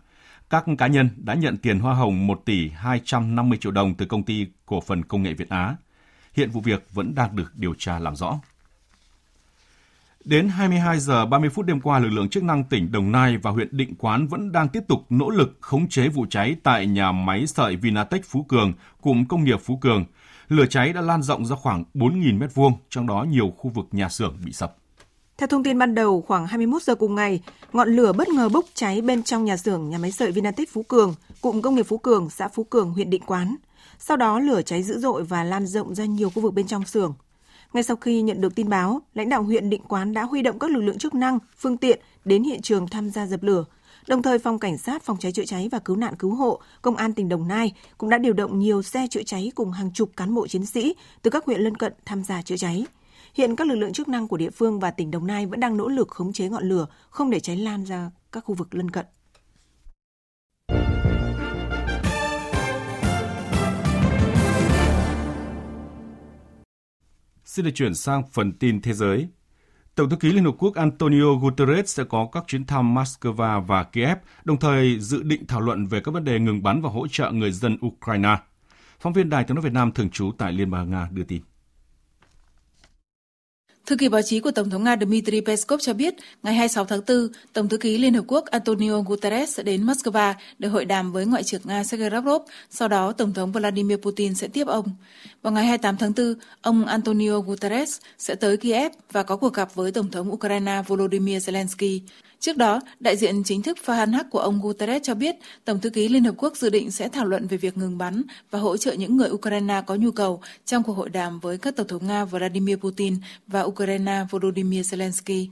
Các 0.51 0.65
cá 0.79 0.87
nhân 0.87 1.11
đã 1.17 1.35
nhận 1.35 1.57
tiền 1.57 1.79
hoa 1.79 1.95
hồng 1.95 2.27
1 2.27 2.43
tỷ 2.45 2.69
250 2.69 3.59
triệu 3.59 3.73
đồng 3.73 3.95
từ 3.95 4.07
công 4.07 4.23
ty 4.23 4.47
cổ 4.67 4.81
phần 4.81 5.05
công 5.05 5.23
nghệ 5.23 5.35
Việt 5.35 5.49
Á. 5.49 5.77
Hiện 6.35 6.51
vụ 6.51 6.61
việc 6.61 6.87
vẫn 6.93 7.15
đang 7.15 7.37
được 7.37 7.53
điều 7.57 7.75
tra 7.79 7.99
làm 7.99 8.17
rõ. 8.17 8.41
Đến 10.27 10.49
22 10.49 11.01
giờ 11.01 11.27
30 11.27 11.51
phút 11.51 11.67
đêm 11.67 11.81
qua, 11.81 11.99
lực 11.99 12.09
lượng 12.09 12.29
chức 12.29 12.43
năng 12.43 12.65
tỉnh 12.65 12.93
Đồng 12.93 13.13
Nai 13.13 13.37
và 13.37 13.51
huyện 13.51 13.77
Định 13.77 13.95
Quán 13.99 14.27
vẫn 14.27 14.53
đang 14.53 14.69
tiếp 14.69 14.81
tục 14.89 15.01
nỗ 15.11 15.31
lực 15.31 15.57
khống 15.61 15.89
chế 15.89 16.09
vụ 16.09 16.27
cháy 16.31 16.57
tại 16.63 16.87
nhà 16.87 17.13
máy 17.13 17.47
sợi 17.47 17.77
Vinatech 17.77 18.25
Phú 18.25 18.43
Cường, 18.43 18.73
cụm 19.03 19.25
công 19.25 19.45
nghiệp 19.45 19.61
Phú 19.65 19.77
Cường. 19.77 20.05
Lửa 20.49 20.67
cháy 20.71 20.93
đã 20.93 21.01
lan 21.01 21.23
rộng 21.23 21.47
ra 21.47 21.57
khoảng 21.57 21.85
4.000 21.95 22.39
m2, 22.39 22.73
trong 22.91 23.07
đó 23.07 23.27
nhiều 23.29 23.53
khu 23.57 23.71
vực 23.71 23.87
nhà 23.93 24.09
xưởng 24.09 24.37
bị 24.45 24.53
sập. 24.53 24.77
Theo 25.39 25.47
thông 25.47 25.65
tin 25.65 25.79
ban 25.79 25.95
đầu, 25.95 26.25
khoảng 26.27 26.47
21 26.47 26.83
giờ 26.83 26.95
cùng 26.95 27.15
ngày, 27.15 27.43
ngọn 27.73 27.89
lửa 27.89 28.13
bất 28.13 28.29
ngờ 28.29 28.49
bốc 28.49 28.65
cháy 28.75 29.01
bên 29.01 29.23
trong 29.23 29.45
nhà 29.45 29.57
xưởng 29.57 29.89
nhà 29.89 29.99
máy 29.99 30.13
sợi 30.13 30.33
Vinatech 30.33 30.73
Phú 30.73 30.83
Cường, 30.83 31.15
cụm 31.41 31.61
công 31.61 31.75
nghiệp 31.75 31.87
Phú 31.89 31.99
Cường, 31.99 32.31
xã 32.31 32.49
Phú 32.49 32.65
Cường, 32.65 32.91
huyện 32.91 33.11
Định 33.11 33.23
Quán. 33.27 33.57
Sau 33.99 34.17
đó 34.17 34.39
lửa 34.39 34.63
cháy 34.63 34.83
dữ 34.83 34.99
dội 34.99 35.25
và 35.25 35.45
lan 35.45 35.67
rộng 35.67 35.95
ra 35.95 36.05
nhiều 36.05 36.31
khu 36.31 36.43
vực 36.43 36.55
bên 36.55 36.67
trong 36.67 36.85
xưởng. 36.85 37.15
Ngay 37.77 37.83
sau 37.83 37.97
khi 37.97 38.23
nhận 38.23 38.41
được 38.41 38.55
tin 38.55 38.69
báo, 38.69 39.01
lãnh 39.15 39.29
đạo 39.29 39.43
huyện 39.43 39.71
Định 39.71 39.83
Quán 39.89 40.15
đã 40.15 40.23
huy 40.23 40.43
động 40.43 40.59
các 40.59 40.71
lực 40.71 40.81
lượng 40.81 40.99
chức 40.99 41.15
năng, 41.15 41.39
phương 41.57 41.77
tiện 41.77 42.01
đến 42.25 42.43
hiện 42.43 42.63
trường 42.63 42.89
tham 42.89 43.11
gia 43.11 43.27
dập 43.27 43.43
lửa. 43.43 43.65
Đồng 44.09 44.23
thời 44.23 44.39
phòng 44.39 44.59
cảnh 44.59 44.79
sát 44.79 45.03
phòng 45.03 45.17
cháy 45.21 45.33
chữa 45.33 45.45
cháy 45.45 45.69
và 45.73 45.79
cứu 45.79 45.97
nạn 45.97 46.15
cứu 46.19 46.35
hộ, 46.35 46.61
công 46.83 46.97
an 46.97 47.13
tỉnh 47.13 47.29
Đồng 47.29 47.49
Nai 47.49 47.73
cũng 47.99 48.11
đã 48.11 48.19
điều 48.19 48.33
động 48.33 48.59
nhiều 48.59 48.83
xe 48.83 49.07
chữa 49.11 49.23
cháy 49.23 49.53
cùng 49.55 49.73
hàng 49.73 49.91
chục 49.93 50.11
cán 50.17 50.35
bộ 50.35 50.47
chiến 50.47 50.67
sĩ 50.67 50.95
từ 51.23 51.31
các 51.31 51.45
huyện 51.45 51.61
lân 51.61 51.77
cận 51.77 51.93
tham 52.05 52.25
gia 52.25 52.43
chữa 52.43 52.57
cháy. 52.57 52.87
Hiện 53.35 53.57
các 53.57 53.67
lực 53.67 53.75
lượng 53.75 53.93
chức 53.93 54.09
năng 54.09 54.29
của 54.29 54.37
địa 54.37 54.51
phương 54.51 54.81
và 54.81 54.91
tỉnh 54.91 55.11
Đồng 55.11 55.27
Nai 55.27 55.47
vẫn 55.47 55.61
đang 55.61 55.77
nỗ 55.77 55.89
lực 55.89 56.09
khống 56.09 56.33
chế 56.33 56.49
ngọn 56.49 56.69
lửa, 56.69 56.87
không 57.11 57.31
để 57.31 57.41
cháy 57.41 57.57
lan 57.57 57.85
ra 57.85 58.11
các 58.33 58.45
khu 58.45 58.55
vực 58.55 58.75
lân 58.75 58.91
cận. 58.91 59.07
Xin 67.57 67.65
được 67.65 67.71
chuyển 67.75 67.95
sang 67.95 68.23
phần 68.33 68.53
tin 68.53 68.83
thế 68.83 68.93
giới. 68.93 69.29
Tổng 69.95 70.11
thư 70.11 70.17
ký 70.17 70.33
Liên 70.33 70.45
Hợp 70.45 70.55
Quốc 70.59 70.75
Antonio 70.75 71.35
Guterres 71.41 71.97
sẽ 71.97 72.05
có 72.05 72.29
các 72.33 72.45
chuyến 72.47 72.67
thăm 72.67 72.95
Moscow 72.95 73.61
và 73.61 73.85
Kiev, 73.85 74.19
đồng 74.45 74.59
thời 74.59 74.99
dự 75.01 75.23
định 75.23 75.47
thảo 75.47 75.61
luận 75.61 75.87
về 75.87 76.01
các 76.01 76.13
vấn 76.13 76.25
đề 76.25 76.39
ngừng 76.39 76.63
bắn 76.63 76.83
và 76.83 76.91
hỗ 76.91 77.09
trợ 77.09 77.31
người 77.31 77.53
dân 77.53 77.79
Ukraine. 77.87 78.37
Phóng 79.01 79.13
viên 79.13 79.29
Đài 79.29 79.45
tiếng 79.45 79.55
nói 79.55 79.63
Việt 79.63 79.73
Nam 79.73 79.93
thường 79.93 80.11
trú 80.11 80.33
tại 80.39 80.53
Liên 80.53 80.71
bang 80.71 80.91
Nga 80.91 81.09
đưa 81.13 81.25
tin. 81.25 81.43
Thư 83.87 83.97
ký 83.97 84.09
báo 84.09 84.23
chí 84.23 84.41
của 84.41 84.51
Tổng 84.51 84.71
thống 84.71 84.85
Nga 84.85 84.97
Dmitry 84.97 85.41
Peskov 85.41 85.81
cho 85.83 85.95
biết, 85.95 86.15
ngày 86.43 86.55
26 86.55 86.85
tháng 86.85 87.01
4, 87.09 87.29
Tổng 87.53 87.69
thư 87.69 87.77
ký 87.77 87.99
Liên 87.99 88.15
Hợp 88.15 88.25
Quốc 88.27 88.47
Antonio 88.47 89.01
Guterres 89.01 89.57
sẽ 89.57 89.63
đến 89.63 89.87
Moscow 89.87 90.35
để 90.59 90.69
hội 90.69 90.85
đàm 90.85 91.13
với 91.13 91.27
Ngoại 91.27 91.43
trưởng 91.43 91.61
Nga 91.65 91.85
Sergei 91.85 92.11
Lavrov, 92.11 92.43
sau 92.71 92.89
đó 92.89 93.13
Tổng 93.13 93.35
thống 93.35 93.53
Vladimir 93.53 93.99
Putin 93.99 94.35
sẽ 94.35 94.49
tiếp 94.49 94.67
ông. 94.67 94.87
Vào 95.43 95.53
ngày 95.53 95.67
28 95.67 95.97
tháng 95.97 96.13
4, 96.17 96.35
ông 96.63 96.87
Antonio 96.87 97.41
Guterres 97.41 97.99
sẽ 98.19 98.35
tới 98.35 98.57
Kiev 98.57 98.93
và 99.13 99.23
có 99.23 99.37
cuộc 99.37 99.55
gặp 99.55 99.75
với 99.75 99.93
Tổng 99.93 100.11
thống 100.11 100.33
Ukraine 100.33 100.83
Volodymyr 100.87 101.37
Zelensky. 101.37 102.01
Trước 102.41 102.57
đó, 102.57 102.81
đại 103.01 103.17
diện 103.17 103.43
chính 103.45 103.63
thức 103.63 103.79
Fahan 103.85 104.13
Haq 104.13 104.25
của 104.31 104.39
ông 104.39 104.61
Guterres 104.63 105.03
cho 105.03 105.15
biết 105.15 105.37
Tổng 105.65 105.81
thư 105.81 105.91
ký 105.91 106.09
Liên 106.09 106.25
Hợp 106.25 106.35
Quốc 106.39 106.57
dự 106.57 106.71
định 106.71 106.91
sẽ 106.91 107.09
thảo 107.09 107.25
luận 107.25 107.47
về 107.47 107.57
việc 107.57 107.77
ngừng 107.77 107.99
bắn 107.99 108.23
và 108.51 108.59
hỗ 108.59 108.77
trợ 108.77 108.93
những 108.93 109.17
người 109.17 109.31
Ukraine 109.31 109.83
có 109.87 109.95
nhu 109.95 110.11
cầu 110.11 110.41
trong 110.65 110.83
cuộc 110.83 110.93
hội 110.93 111.09
đàm 111.09 111.41
với 111.41 111.59
các 111.59 111.77
Tổng 111.77 111.87
thống 111.87 112.07
Nga 112.07 112.25
Vladimir 112.25 112.77
Putin 112.77 113.17
và 113.47 113.63
Ukraine 113.63 114.25
Volodymyr 114.31 114.81
Zelensky. 114.81 115.49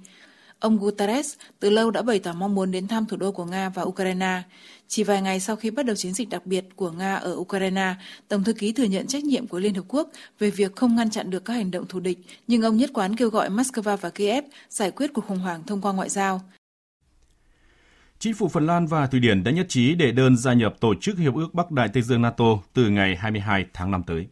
Ông 0.59 0.79
Guterres 0.79 1.35
từ 1.61 1.71
lâu 1.71 1.91
đã 1.91 2.03
bày 2.03 2.19
tỏ 2.19 2.33
mong 2.33 2.55
muốn 2.55 2.71
đến 2.71 2.89
thăm 2.89 3.07
thủ 3.07 3.17
đô 3.17 3.33
của 3.33 3.45
Nga 3.45 3.69
và 3.69 3.83
Ukraine. 3.83 4.43
Chỉ 4.89 5.03
vài 5.05 5.23
ngày 5.23 5.41
sau 5.41 5.57
khi 5.57 5.71
bắt 5.71 5.87
đầu 5.87 5.97
chiến 5.97 6.13
dịch 6.13 6.29
đặc 6.29 6.47
biệt 6.47 6.65
của 6.77 6.91
Nga 6.91 7.15
ở 7.15 7.35
Ukraine, 7.37 7.95
Tổng 8.29 8.45
thư 8.45 8.53
ký 8.53 8.73
thừa 8.73 8.85
nhận 8.85 9.07
trách 9.07 9.25
nhiệm 9.25 9.47
của 9.47 9.59
Liên 9.59 9.75
Hợp 9.75 9.85
Quốc 9.89 10.11
về 10.39 10.51
việc 10.51 10.77
không 10.77 10.97
ngăn 10.97 11.11
chặn 11.11 11.31
được 11.31 11.45
các 11.45 11.55
hành 11.55 11.71
động 11.71 11.87
thù 11.89 12.01
địch, 12.01 12.19
nhưng 12.47 12.63
ông 12.63 12.77
nhất 12.77 12.91
quán 12.95 13.17
kêu 13.17 13.31
gọi 13.31 13.51
Moscow 13.51 13.97
và 13.97 14.11
Kiev 14.11 14.45
giải 14.69 14.91
quyết 14.91 15.13
cuộc 15.13 15.27
khủng 15.27 15.39
hoảng 15.39 15.63
thông 15.67 15.81
qua 15.81 15.93
ngoại 15.93 16.09
giao. 16.09 16.41
Chính 18.25 18.35
phủ 18.35 18.49
Phần 18.49 18.67
Lan 18.67 18.87
và 18.87 19.07
Thụy 19.07 19.21
Điển 19.21 19.45
đã 19.45 19.51
nhất 19.51 19.67
trí 19.69 19.95
để 19.95 20.13
đơn 20.13 20.37
gia 20.37 20.53
nhập 20.53 20.75
Tổ 20.81 20.95
chức 21.01 21.19
Hiệp 21.19 21.35
ước 21.35 21.55
Bắc 21.55 21.71
Đại 21.71 21.89
Tây 21.89 22.03
Dương 22.03 22.23
NATO 22.23 22.45
từ 22.75 22.91
ngày 22.91 23.17
22 23.17 23.67
tháng 23.75 23.91
5 23.91 24.03
tới. 24.07 24.27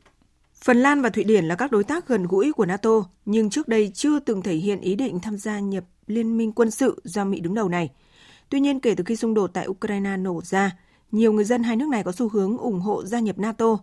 Phần 0.64 0.76
Lan 0.76 1.02
và 1.02 1.08
Thụy 1.08 1.24
Điển 1.24 1.44
là 1.44 1.54
các 1.54 1.72
đối 1.72 1.84
tác 1.84 2.08
gần 2.08 2.26
gũi 2.26 2.52
của 2.52 2.66
NATO, 2.66 2.90
nhưng 3.24 3.50
trước 3.50 3.68
đây 3.68 3.90
chưa 3.94 4.18
từng 4.18 4.42
thể 4.42 4.54
hiện 4.54 4.80
ý 4.80 4.94
định 4.94 5.20
tham 5.20 5.36
gia 5.38 5.58
nhập 5.58 5.84
liên 6.06 6.36
minh 6.38 6.52
quân 6.52 6.70
sự 6.70 7.00
do 7.04 7.24
Mỹ 7.24 7.40
đứng 7.40 7.54
đầu 7.54 7.68
này. 7.68 7.90
Tuy 8.48 8.60
nhiên, 8.60 8.80
kể 8.80 8.94
từ 8.94 9.04
khi 9.04 9.16
xung 9.16 9.34
đột 9.34 9.46
tại 9.46 9.68
Ukraine 9.68 10.16
nổ 10.16 10.40
ra, 10.44 10.70
nhiều 11.10 11.32
người 11.32 11.44
dân 11.44 11.62
hai 11.62 11.76
nước 11.76 11.88
này 11.88 12.02
có 12.02 12.12
xu 12.12 12.28
hướng 12.28 12.58
ủng 12.58 12.80
hộ 12.80 13.04
gia 13.04 13.20
nhập 13.20 13.38
NATO. 13.38 13.78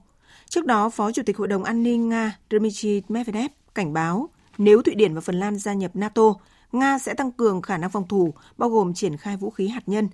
Trước 0.49 0.65
đó, 0.65 0.89
Phó 0.89 1.11
Chủ 1.11 1.23
tịch 1.25 1.37
Hội 1.37 1.47
đồng 1.47 1.63
An 1.63 1.83
ninh 1.83 2.09
Nga 2.09 2.37
Dmitry 2.49 3.01
Medvedev 3.09 3.51
cảnh 3.75 3.93
báo 3.93 4.29
nếu 4.57 4.81
Thụy 4.81 4.95
Điển 4.95 5.13
và 5.13 5.21
Phần 5.21 5.39
Lan 5.39 5.55
gia 5.55 5.73
nhập 5.73 5.91
NATO, 5.95 6.33
Nga 6.71 6.97
sẽ 6.97 7.13
tăng 7.13 7.31
cường 7.31 7.61
khả 7.61 7.77
năng 7.77 7.89
phòng 7.89 8.07
thủ, 8.07 8.33
bao 8.57 8.69
gồm 8.69 8.93
triển 8.93 9.17
khai 9.17 9.37
vũ 9.37 9.49
khí 9.49 9.67
hạt 9.67 9.83
nhân. 9.85 10.09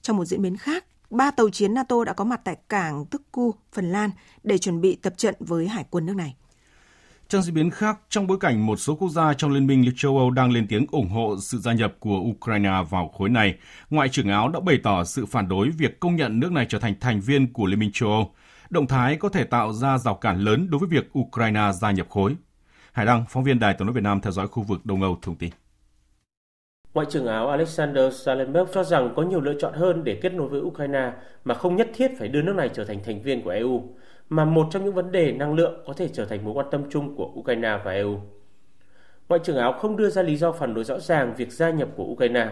Trong 0.00 0.16
một 0.16 0.24
diễn 0.24 0.42
biến 0.42 0.56
khác, 0.56 0.84
ba 1.10 1.30
tàu 1.30 1.50
chiến 1.50 1.74
NATO 1.74 2.04
đã 2.04 2.12
có 2.12 2.24
mặt 2.24 2.40
tại 2.44 2.56
cảng 2.68 3.06
Tukku, 3.06 3.54
Phần 3.72 3.92
Lan 3.92 4.10
để 4.42 4.58
chuẩn 4.58 4.80
bị 4.80 4.96
tập 4.96 5.12
trận 5.16 5.34
với 5.38 5.68
hải 5.68 5.84
quân 5.90 6.06
nước 6.06 6.16
này. 6.16 6.36
Trong 7.28 7.42
diễn 7.42 7.54
biến 7.54 7.70
khác, 7.70 7.98
trong 8.08 8.26
bối 8.26 8.38
cảnh 8.40 8.66
một 8.66 8.76
số 8.76 8.94
quốc 8.94 9.08
gia 9.08 9.34
trong 9.34 9.50
Liên 9.50 9.66
minh 9.66 9.84
Liên 9.84 9.94
châu 9.96 10.18
Âu 10.18 10.30
đang 10.30 10.52
lên 10.52 10.66
tiếng 10.68 10.86
ủng 10.90 11.08
hộ 11.08 11.36
sự 11.40 11.58
gia 11.58 11.72
nhập 11.72 11.94
của 12.00 12.20
Ukraine 12.20 12.84
vào 12.90 13.08
khối 13.18 13.28
này, 13.28 13.54
Ngoại 13.90 14.08
trưởng 14.08 14.28
Áo 14.28 14.48
đã 14.48 14.60
bày 14.60 14.78
tỏ 14.82 15.04
sự 15.04 15.26
phản 15.26 15.48
đối 15.48 15.70
việc 15.70 16.00
công 16.00 16.16
nhận 16.16 16.40
nước 16.40 16.52
này 16.52 16.66
trở 16.68 16.78
thành 16.78 16.94
thành 17.00 17.20
viên 17.20 17.52
của 17.52 17.66
Liên 17.66 17.78
minh 17.78 17.90
châu 17.92 18.08
Âu. 18.08 18.30
Động 18.70 18.86
thái 18.86 19.16
có 19.16 19.28
thể 19.28 19.44
tạo 19.44 19.72
ra 19.72 19.98
rào 19.98 20.14
cản 20.14 20.40
lớn 20.40 20.70
đối 20.70 20.78
với 20.78 20.88
việc 20.88 21.18
Ukraine 21.18 21.72
gia 21.80 21.90
nhập 21.90 22.06
khối. 22.10 22.36
Hải 22.92 23.06
Đăng, 23.06 23.24
phóng 23.28 23.44
viên 23.44 23.58
Đài 23.58 23.74
tiếng 23.74 23.86
nói 23.86 23.94
Việt 23.94 24.04
Nam 24.04 24.20
theo 24.20 24.32
dõi 24.32 24.48
khu 24.48 24.62
vực 24.62 24.86
Đông 24.86 25.02
Âu 25.02 25.18
thông 25.22 25.36
tin. 25.36 25.50
Ngoại 26.94 27.06
trưởng 27.10 27.26
Áo 27.26 27.48
Alexander 27.48 28.14
Salemov 28.14 28.68
cho 28.72 28.84
rằng 28.84 29.12
có 29.16 29.22
nhiều 29.22 29.40
lựa 29.40 29.54
chọn 29.58 29.72
hơn 29.72 30.04
để 30.04 30.18
kết 30.22 30.32
nối 30.32 30.48
với 30.48 30.60
Ukraine 30.60 31.12
mà 31.44 31.54
không 31.54 31.76
nhất 31.76 31.88
thiết 31.94 32.10
phải 32.18 32.28
đưa 32.28 32.42
nước 32.42 32.54
này 32.56 32.70
trở 32.72 32.84
thành 32.84 33.02
thành 33.04 33.22
viên 33.22 33.42
của 33.42 33.50
EU, 33.50 33.82
mà 34.28 34.44
một 34.44 34.66
trong 34.70 34.84
những 34.84 34.94
vấn 34.94 35.12
đề 35.12 35.32
năng 35.32 35.54
lượng 35.54 35.82
có 35.86 35.92
thể 35.92 36.08
trở 36.08 36.24
thành 36.24 36.44
mối 36.44 36.54
quan 36.54 36.66
tâm 36.70 36.90
chung 36.90 37.16
của 37.16 37.32
Ukraine 37.34 37.78
và 37.84 37.92
EU. 37.92 38.20
Ngoại 39.28 39.40
trưởng 39.44 39.56
Áo 39.56 39.72
không 39.72 39.96
đưa 39.96 40.10
ra 40.10 40.22
lý 40.22 40.36
do 40.36 40.52
phản 40.52 40.74
đối 40.74 40.84
rõ 40.84 41.00
ràng 41.00 41.34
việc 41.36 41.52
gia 41.52 41.70
nhập 41.70 41.88
của 41.96 42.04
Ukraine, 42.04 42.48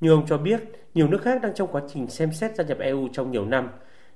nhưng 0.00 0.12
ông 0.12 0.26
cho 0.26 0.38
biết 0.38 0.60
nhiều 0.94 1.08
nước 1.08 1.22
khác 1.22 1.42
đang 1.42 1.54
trong 1.54 1.68
quá 1.72 1.82
trình 1.88 2.06
xem 2.06 2.32
xét 2.32 2.56
gia 2.56 2.64
nhập 2.64 2.78
EU 2.78 3.08
trong 3.12 3.30
nhiều 3.30 3.46
năm. 3.46 3.68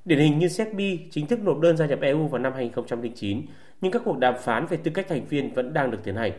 Điển 0.04 0.18
hình 0.18 0.38
như 0.38 0.48
Serbia 0.48 0.96
chính 1.10 1.26
thức 1.26 1.40
nộp 1.40 1.60
đơn 1.60 1.76
gia 1.76 1.86
nhập 1.86 2.00
EU 2.00 2.26
vào 2.26 2.38
năm 2.38 2.52
2009, 2.52 3.42
nhưng 3.80 3.92
các 3.92 4.02
cuộc 4.04 4.18
đàm 4.18 4.34
phán 4.38 4.66
về 4.66 4.76
tư 4.76 4.90
cách 4.94 5.06
thành 5.08 5.26
viên 5.26 5.54
vẫn 5.54 5.72
đang 5.72 5.90
được 5.90 5.98
tiến 6.04 6.16
hành 6.16 6.32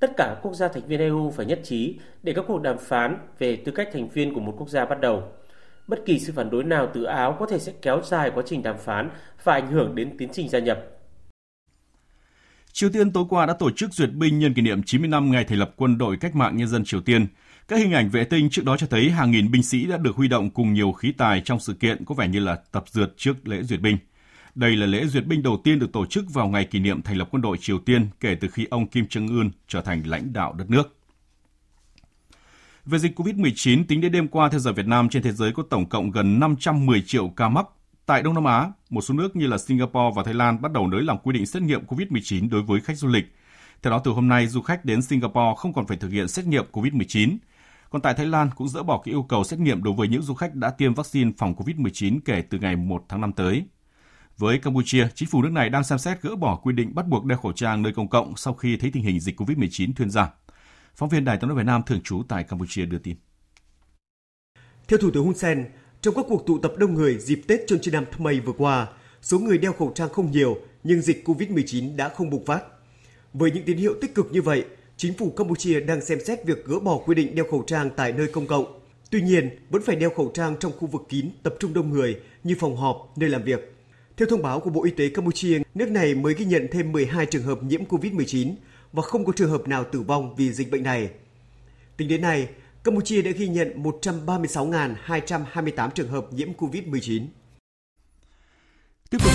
tất 0.00 0.16
cả 0.16 0.26
các 0.26 0.38
quốc 0.42 0.54
gia 0.54 0.68
thành 0.68 0.86
viên 0.86 1.00
EU 1.00 1.32
phải 1.36 1.46
nhất 1.46 1.60
trí 1.64 1.98
để 2.22 2.32
các 2.32 2.44
cuộc 2.48 2.62
đàm 2.62 2.78
phán 2.78 3.18
về 3.38 3.56
tư 3.56 3.72
cách 3.72 3.88
thành 3.92 4.08
viên 4.08 4.34
của 4.34 4.40
một 4.40 4.54
quốc 4.58 4.68
gia 4.68 4.84
bắt 4.84 5.00
đầu. 5.00 5.22
Bất 5.86 5.98
kỳ 6.06 6.18
sự 6.18 6.32
phản 6.36 6.50
đối 6.50 6.64
nào 6.64 6.88
từ 6.94 7.04
Áo 7.04 7.36
có 7.38 7.46
thể 7.46 7.58
sẽ 7.58 7.72
kéo 7.82 8.02
dài 8.04 8.30
quá 8.34 8.42
trình 8.46 8.62
đàm 8.62 8.78
phán 8.78 9.10
và 9.44 9.52
ảnh 9.52 9.70
hưởng 9.70 9.94
đến 9.94 10.16
tiến 10.18 10.28
trình 10.32 10.48
gia 10.48 10.58
nhập. 10.58 10.78
Triều 12.72 12.90
Tiên 12.90 13.12
tối 13.12 13.24
qua 13.28 13.46
đã 13.46 13.54
tổ 13.58 13.70
chức 13.70 13.92
duyệt 13.92 14.12
binh 14.12 14.38
nhân 14.38 14.54
kỷ 14.54 14.62
niệm 14.62 14.82
90 14.82 15.08
năm 15.08 15.30
ngày 15.30 15.44
thành 15.44 15.58
lập 15.58 15.70
quân 15.76 15.98
đội 15.98 16.16
cách 16.16 16.34
mạng 16.34 16.56
nhân 16.56 16.68
dân 16.68 16.84
Triều 16.84 17.00
Tiên. 17.00 17.26
Các 17.68 17.76
hình 17.76 17.92
ảnh 17.92 18.08
vệ 18.08 18.24
tinh 18.24 18.50
trước 18.50 18.64
đó 18.64 18.76
cho 18.76 18.86
thấy 18.86 19.10
hàng 19.10 19.30
nghìn 19.30 19.50
binh 19.50 19.62
sĩ 19.62 19.86
đã 19.86 19.96
được 19.96 20.16
huy 20.16 20.28
động 20.28 20.50
cùng 20.50 20.72
nhiều 20.72 20.92
khí 20.92 21.12
tài 21.18 21.42
trong 21.44 21.60
sự 21.60 21.74
kiện 21.74 22.04
có 22.04 22.14
vẻ 22.14 22.28
như 22.28 22.40
là 22.40 22.58
tập 22.72 22.84
dượt 22.88 23.14
trước 23.16 23.48
lễ 23.48 23.62
duyệt 23.62 23.80
binh. 23.80 23.96
Đây 24.54 24.76
là 24.76 24.86
lễ 24.86 25.06
duyệt 25.06 25.26
binh 25.26 25.42
đầu 25.42 25.60
tiên 25.64 25.78
được 25.78 25.92
tổ 25.92 26.06
chức 26.06 26.24
vào 26.32 26.48
ngày 26.48 26.64
kỷ 26.64 26.78
niệm 26.78 27.02
thành 27.02 27.16
lập 27.16 27.28
quân 27.30 27.42
đội 27.42 27.56
Triều 27.60 27.78
Tiên 27.78 28.08
kể 28.20 28.34
từ 28.34 28.48
khi 28.48 28.66
ông 28.70 28.86
Kim 28.86 29.04
Jong-un 29.04 29.50
trở 29.68 29.80
thành 29.80 30.02
lãnh 30.06 30.32
đạo 30.32 30.52
đất 30.52 30.70
nước. 30.70 30.96
Về 32.84 32.98
dịch 32.98 33.20
COVID-19, 33.20 33.84
tính 33.88 34.00
đến 34.00 34.12
đêm 34.12 34.28
qua 34.28 34.48
theo 34.48 34.60
giờ 34.60 34.72
Việt 34.72 34.86
Nam, 34.86 35.08
trên 35.08 35.22
thế 35.22 35.32
giới 35.32 35.52
có 35.52 35.62
tổng 35.70 35.88
cộng 35.88 36.10
gần 36.10 36.40
510 36.40 37.02
triệu 37.06 37.28
ca 37.28 37.48
mắc. 37.48 37.66
Tại 38.06 38.22
Đông 38.22 38.34
Nam 38.34 38.44
Á, 38.44 38.72
một 38.90 39.00
số 39.00 39.14
nước 39.14 39.36
như 39.36 39.46
là 39.46 39.58
Singapore 39.58 40.12
và 40.16 40.22
Thái 40.22 40.34
Lan 40.34 40.62
bắt 40.62 40.72
đầu 40.72 40.86
nới 40.86 41.02
lỏng 41.02 41.18
quy 41.22 41.32
định 41.32 41.46
xét 41.46 41.62
nghiệm 41.62 41.84
COVID-19 41.86 42.50
đối 42.50 42.62
với 42.62 42.80
khách 42.80 42.96
du 42.96 43.08
lịch. 43.08 43.34
Theo 43.82 43.90
đó, 43.90 44.00
từ 44.04 44.10
hôm 44.10 44.28
nay, 44.28 44.46
du 44.46 44.62
khách 44.62 44.84
đến 44.84 45.02
Singapore 45.02 45.54
không 45.56 45.72
còn 45.72 45.86
phải 45.86 45.96
thực 45.96 46.10
hiện 46.10 46.28
xét 46.28 46.46
nghiệm 46.46 46.64
COVID-19. 46.72 47.36
Còn 47.90 48.02
tại 48.02 48.14
Thái 48.14 48.26
Lan 48.26 48.50
cũng 48.56 48.68
dỡ 48.68 48.82
bỏ 48.82 49.02
cái 49.04 49.14
yêu 49.14 49.22
cầu 49.22 49.44
xét 49.44 49.60
nghiệm 49.60 49.82
đối 49.82 49.94
với 49.94 50.08
những 50.08 50.22
du 50.22 50.34
khách 50.34 50.54
đã 50.54 50.70
tiêm 50.70 50.94
vaccine 50.94 51.30
phòng 51.38 51.54
COVID-19 51.54 52.18
kể 52.24 52.42
từ 52.50 52.58
ngày 52.58 52.76
1 52.76 53.04
tháng 53.08 53.20
5 53.20 53.32
tới. 53.32 53.64
Với 54.40 54.58
Campuchia, 54.58 55.08
chính 55.14 55.28
phủ 55.28 55.42
nước 55.42 55.52
này 55.52 55.68
đang 55.68 55.84
xem 55.84 55.98
xét 55.98 56.22
gỡ 56.22 56.36
bỏ 56.36 56.56
quy 56.56 56.72
định 56.72 56.94
bắt 56.94 57.08
buộc 57.08 57.24
đeo 57.24 57.38
khẩu 57.38 57.52
trang 57.52 57.82
nơi 57.82 57.92
công 57.92 58.08
cộng 58.08 58.36
sau 58.36 58.54
khi 58.54 58.76
thấy 58.76 58.90
tình 58.94 59.02
hình 59.02 59.20
dịch 59.20 59.40
COVID-19 59.40 59.92
thuyên 59.96 60.10
giảm. 60.10 60.28
Phóng 60.94 61.08
viên 61.08 61.24
Đài 61.24 61.36
tiếng 61.36 61.48
nói 61.48 61.56
Việt 61.58 61.66
Nam 61.66 61.82
thường 61.86 62.00
trú 62.04 62.22
tại 62.28 62.44
Campuchia 62.44 62.86
đưa 62.86 62.98
tin. 62.98 63.16
Theo 64.88 64.98
Thủ 64.98 65.10
tướng 65.10 65.24
Hun 65.24 65.34
Sen, 65.34 65.64
trong 66.00 66.14
các 66.14 66.24
cuộc 66.28 66.46
tụ 66.46 66.58
tập 66.58 66.72
đông 66.78 66.94
người 66.94 67.18
dịp 67.18 67.40
Tết 67.48 67.60
Chôn 67.66 67.78
Chi 67.82 67.90
Nam 67.90 68.04
Thmay 68.12 68.40
vừa 68.40 68.52
qua, 68.52 68.86
số 69.22 69.38
người 69.38 69.58
đeo 69.58 69.72
khẩu 69.72 69.92
trang 69.94 70.08
không 70.08 70.30
nhiều 70.30 70.56
nhưng 70.84 71.00
dịch 71.00 71.28
COVID-19 71.28 71.96
đã 71.96 72.08
không 72.08 72.30
bùng 72.30 72.44
phát. 72.46 72.62
Với 73.32 73.50
những 73.50 73.64
tín 73.64 73.76
hiệu 73.76 73.94
tích 74.00 74.14
cực 74.14 74.32
như 74.32 74.42
vậy, 74.42 74.64
chính 74.96 75.14
phủ 75.18 75.30
Campuchia 75.30 75.80
đang 75.80 76.04
xem 76.04 76.18
xét 76.26 76.46
việc 76.46 76.66
gỡ 76.66 76.78
bỏ 76.78 76.98
quy 76.98 77.14
định 77.14 77.34
đeo 77.34 77.44
khẩu 77.50 77.64
trang 77.66 77.90
tại 77.96 78.12
nơi 78.12 78.26
công 78.32 78.46
cộng. 78.46 78.80
Tuy 79.10 79.22
nhiên, 79.22 79.50
vẫn 79.70 79.82
phải 79.82 79.96
đeo 79.96 80.10
khẩu 80.10 80.30
trang 80.34 80.56
trong 80.60 80.72
khu 80.78 80.86
vực 80.86 81.02
kín 81.08 81.30
tập 81.42 81.54
trung 81.60 81.74
đông 81.74 81.90
người 81.90 82.20
như 82.44 82.56
phòng 82.60 82.76
họp, 82.76 83.12
nơi 83.16 83.28
làm 83.28 83.42
việc. 83.42 83.79
Theo 84.20 84.26
thông 84.26 84.42
báo 84.42 84.60
của 84.60 84.70
Bộ 84.70 84.84
Y 84.84 84.90
tế 84.90 85.08
Campuchia, 85.08 85.58
nước 85.74 85.90
này 85.90 86.14
mới 86.14 86.34
ghi 86.34 86.44
nhận 86.44 86.68
thêm 86.72 86.92
12 86.92 87.26
trường 87.26 87.42
hợp 87.42 87.62
nhiễm 87.62 87.84
COVID-19 87.84 88.54
và 88.92 89.02
không 89.02 89.24
có 89.24 89.32
trường 89.36 89.50
hợp 89.50 89.68
nào 89.68 89.84
tử 89.84 90.00
vong 90.00 90.34
vì 90.36 90.52
dịch 90.52 90.70
bệnh 90.70 90.82
này. 90.82 91.10
Tính 91.96 92.08
đến 92.08 92.20
nay, 92.20 92.48
Campuchia 92.84 93.22
đã 93.22 93.30
ghi 93.30 93.48
nhận 93.48 93.82
136.228 93.82 95.90
trường 95.90 96.08
hợp 96.08 96.32
nhiễm 96.32 96.52
COVID-19. 96.52 97.26
Tiếp 99.10 99.18
tục 99.24 99.32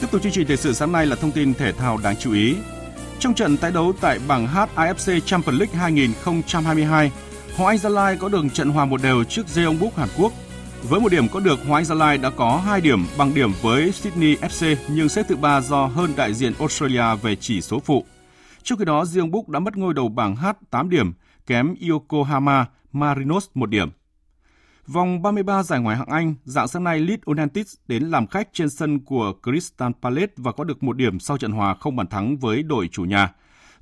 Tiếp 0.00 0.06
tục 0.10 0.22
chương 0.22 0.32
trình 0.32 0.46
thời 0.46 0.56
sự 0.56 0.72
sáng 0.72 0.92
nay 0.92 1.06
là 1.06 1.16
thông 1.16 1.32
tin 1.32 1.54
thể 1.54 1.72
thao 1.72 1.98
đáng 2.04 2.16
chú 2.16 2.32
ý. 2.32 2.54
Trong 3.20 3.34
trận 3.34 3.56
tái 3.56 3.72
đấu 3.72 3.92
tại 4.00 4.18
bảng 4.28 4.46
H 4.46 4.58
AFC 4.74 5.20
Champions 5.20 5.60
League 5.60 5.78
2022, 5.80 7.12
Hoàng 7.56 7.68
Anh 7.68 7.78
Gia 7.78 7.88
Lai 7.88 8.16
có 8.16 8.28
được 8.28 8.44
trận 8.52 8.68
hòa 8.68 8.84
một 8.84 9.02
đều 9.02 9.24
trước 9.24 9.46
Jeonbuk 9.54 9.90
Hàn 9.96 10.08
Quốc. 10.18 10.32
Với 10.82 11.00
một 11.00 11.12
điểm 11.12 11.28
có 11.28 11.40
được, 11.40 11.58
Hoàng 11.58 11.74
Anh 11.74 11.84
Gia 11.84 11.94
Lai 11.94 12.18
đã 12.18 12.30
có 12.30 12.62
2 12.66 12.80
điểm 12.80 13.06
bằng 13.18 13.34
điểm 13.34 13.52
với 13.62 13.92
Sydney 13.92 14.36
FC 14.36 14.76
nhưng 14.88 15.08
xếp 15.08 15.22
thứ 15.28 15.36
ba 15.36 15.60
do 15.60 15.86
hơn 15.86 16.12
đại 16.16 16.34
diện 16.34 16.52
Australia 16.58 17.14
về 17.22 17.36
chỉ 17.36 17.60
số 17.60 17.80
phụ. 17.80 18.04
Trong 18.62 18.78
khi 18.78 18.84
đó, 18.84 19.04
Jeonbuk 19.04 19.50
đã 19.50 19.58
mất 19.58 19.76
ngôi 19.76 19.94
đầu 19.94 20.08
bảng 20.08 20.36
H 20.36 20.46
8 20.70 20.90
điểm, 20.90 21.12
kém 21.46 21.74
Yokohama 21.90 22.66
Marinos 22.92 23.46
1 23.54 23.70
điểm. 23.70 23.88
Vòng 24.86 25.22
33 25.22 25.62
giải 25.62 25.80
Ngoại 25.80 25.96
hạng 25.96 26.08
Anh, 26.08 26.34
dạng 26.44 26.68
sáng 26.68 26.84
nay 26.84 27.00
Leeds 27.00 27.22
United 27.24 27.74
đến 27.88 28.02
làm 28.02 28.26
khách 28.26 28.48
trên 28.52 28.70
sân 28.70 29.00
của 29.00 29.32
Crystal 29.42 29.92
Palace 30.02 30.32
và 30.36 30.52
có 30.52 30.64
được 30.64 30.82
một 30.82 30.96
điểm 30.96 31.20
sau 31.20 31.38
trận 31.38 31.52
hòa 31.52 31.74
không 31.80 31.96
bàn 31.96 32.06
thắng 32.06 32.36
với 32.36 32.62
đội 32.62 32.88
chủ 32.92 33.04
nhà. 33.04 33.32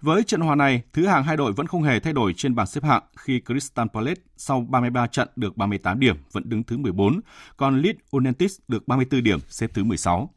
Với 0.01 0.23
trận 0.23 0.41
hòa 0.41 0.55
này, 0.55 0.83
thứ 0.93 1.07
hạng 1.07 1.25
hai 1.25 1.37
đội 1.37 1.53
vẫn 1.53 1.67
không 1.67 1.83
hề 1.83 2.01
thay 2.01 2.13
đổi 2.13 2.35
trên 2.37 2.55
bảng 2.55 2.67
xếp 2.67 2.85
hạng 2.85 3.03
khi 3.17 3.41
Crystal 3.47 3.87
Palace 3.95 4.21
sau 4.37 4.67
33 4.69 5.07
trận 5.07 5.29
được 5.37 5.57
38 5.57 6.01
điểm 6.01 6.17
vẫn 6.33 6.49
đứng 6.49 6.63
thứ 6.63 6.77
14, 6.77 7.21
còn 7.57 7.83
Leeds 7.83 7.99
United 8.11 8.57
được 8.69 8.89
34 8.89 9.23
điểm 9.23 9.39
xếp 9.49 9.71
thứ 9.75 9.85
16. 9.85 10.31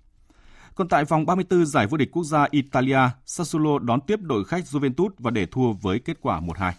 Còn 0.76 0.88
tại 0.88 1.06
vòng 1.06 1.26
34 1.26 1.66
giải 1.66 1.88
vô 1.88 1.98
địch 1.98 2.12
quốc 2.12 2.24
gia 2.24 2.48
Italia, 2.52 3.00
Sassuolo 3.26 3.80
đón 3.80 4.02
tiếp 4.02 4.20
đội 4.22 4.46
khách 4.46 4.64
Juventus 4.64 5.10
và 5.18 5.32
để 5.32 5.46
thua 5.46 5.72
với 5.72 6.00
kết 6.00 6.18
quả 6.22 6.40
1-2. 6.42 6.72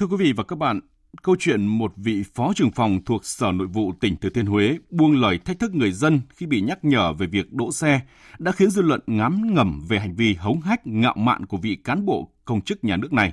Thưa 0.00 0.06
quý 0.06 0.16
vị 0.16 0.32
và 0.32 0.44
các 0.44 0.56
bạn, 0.56 0.80
câu 1.22 1.36
chuyện 1.38 1.66
một 1.66 1.92
vị 1.96 2.22
phó 2.34 2.52
trưởng 2.56 2.70
phòng 2.70 3.00
thuộc 3.04 3.24
Sở 3.24 3.52
Nội 3.52 3.66
vụ 3.66 3.92
tỉnh 4.00 4.16
Thừa 4.16 4.28
Thiên 4.28 4.46
Huế 4.46 4.78
buông 4.90 5.20
lời 5.20 5.38
thách 5.38 5.58
thức 5.58 5.74
người 5.74 5.92
dân 5.92 6.20
khi 6.28 6.46
bị 6.46 6.60
nhắc 6.60 6.84
nhở 6.84 7.12
về 7.12 7.26
việc 7.26 7.52
đỗ 7.52 7.72
xe 7.72 8.00
đã 8.38 8.52
khiến 8.52 8.70
dư 8.70 8.82
luận 8.82 9.00
ngắm 9.06 9.54
ngầm 9.54 9.80
về 9.88 9.98
hành 9.98 10.14
vi 10.14 10.34
hống 10.34 10.60
hách 10.60 10.86
ngạo 10.86 11.14
mạn 11.16 11.46
của 11.46 11.56
vị 11.56 11.76
cán 11.84 12.06
bộ 12.06 12.30
công 12.44 12.60
chức 12.60 12.84
nhà 12.84 12.96
nước 12.96 13.12
này. 13.12 13.32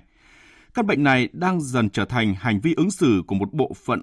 Căn 0.73 0.87
bệnh 0.87 1.03
này 1.03 1.29
đang 1.33 1.61
dần 1.61 1.89
trở 1.89 2.05
thành 2.05 2.35
hành 2.39 2.59
vi 2.59 2.73
ứng 2.73 2.91
xử 2.91 3.23
của 3.27 3.35
một 3.35 3.53
bộ 3.53 3.73
phận 3.85 4.01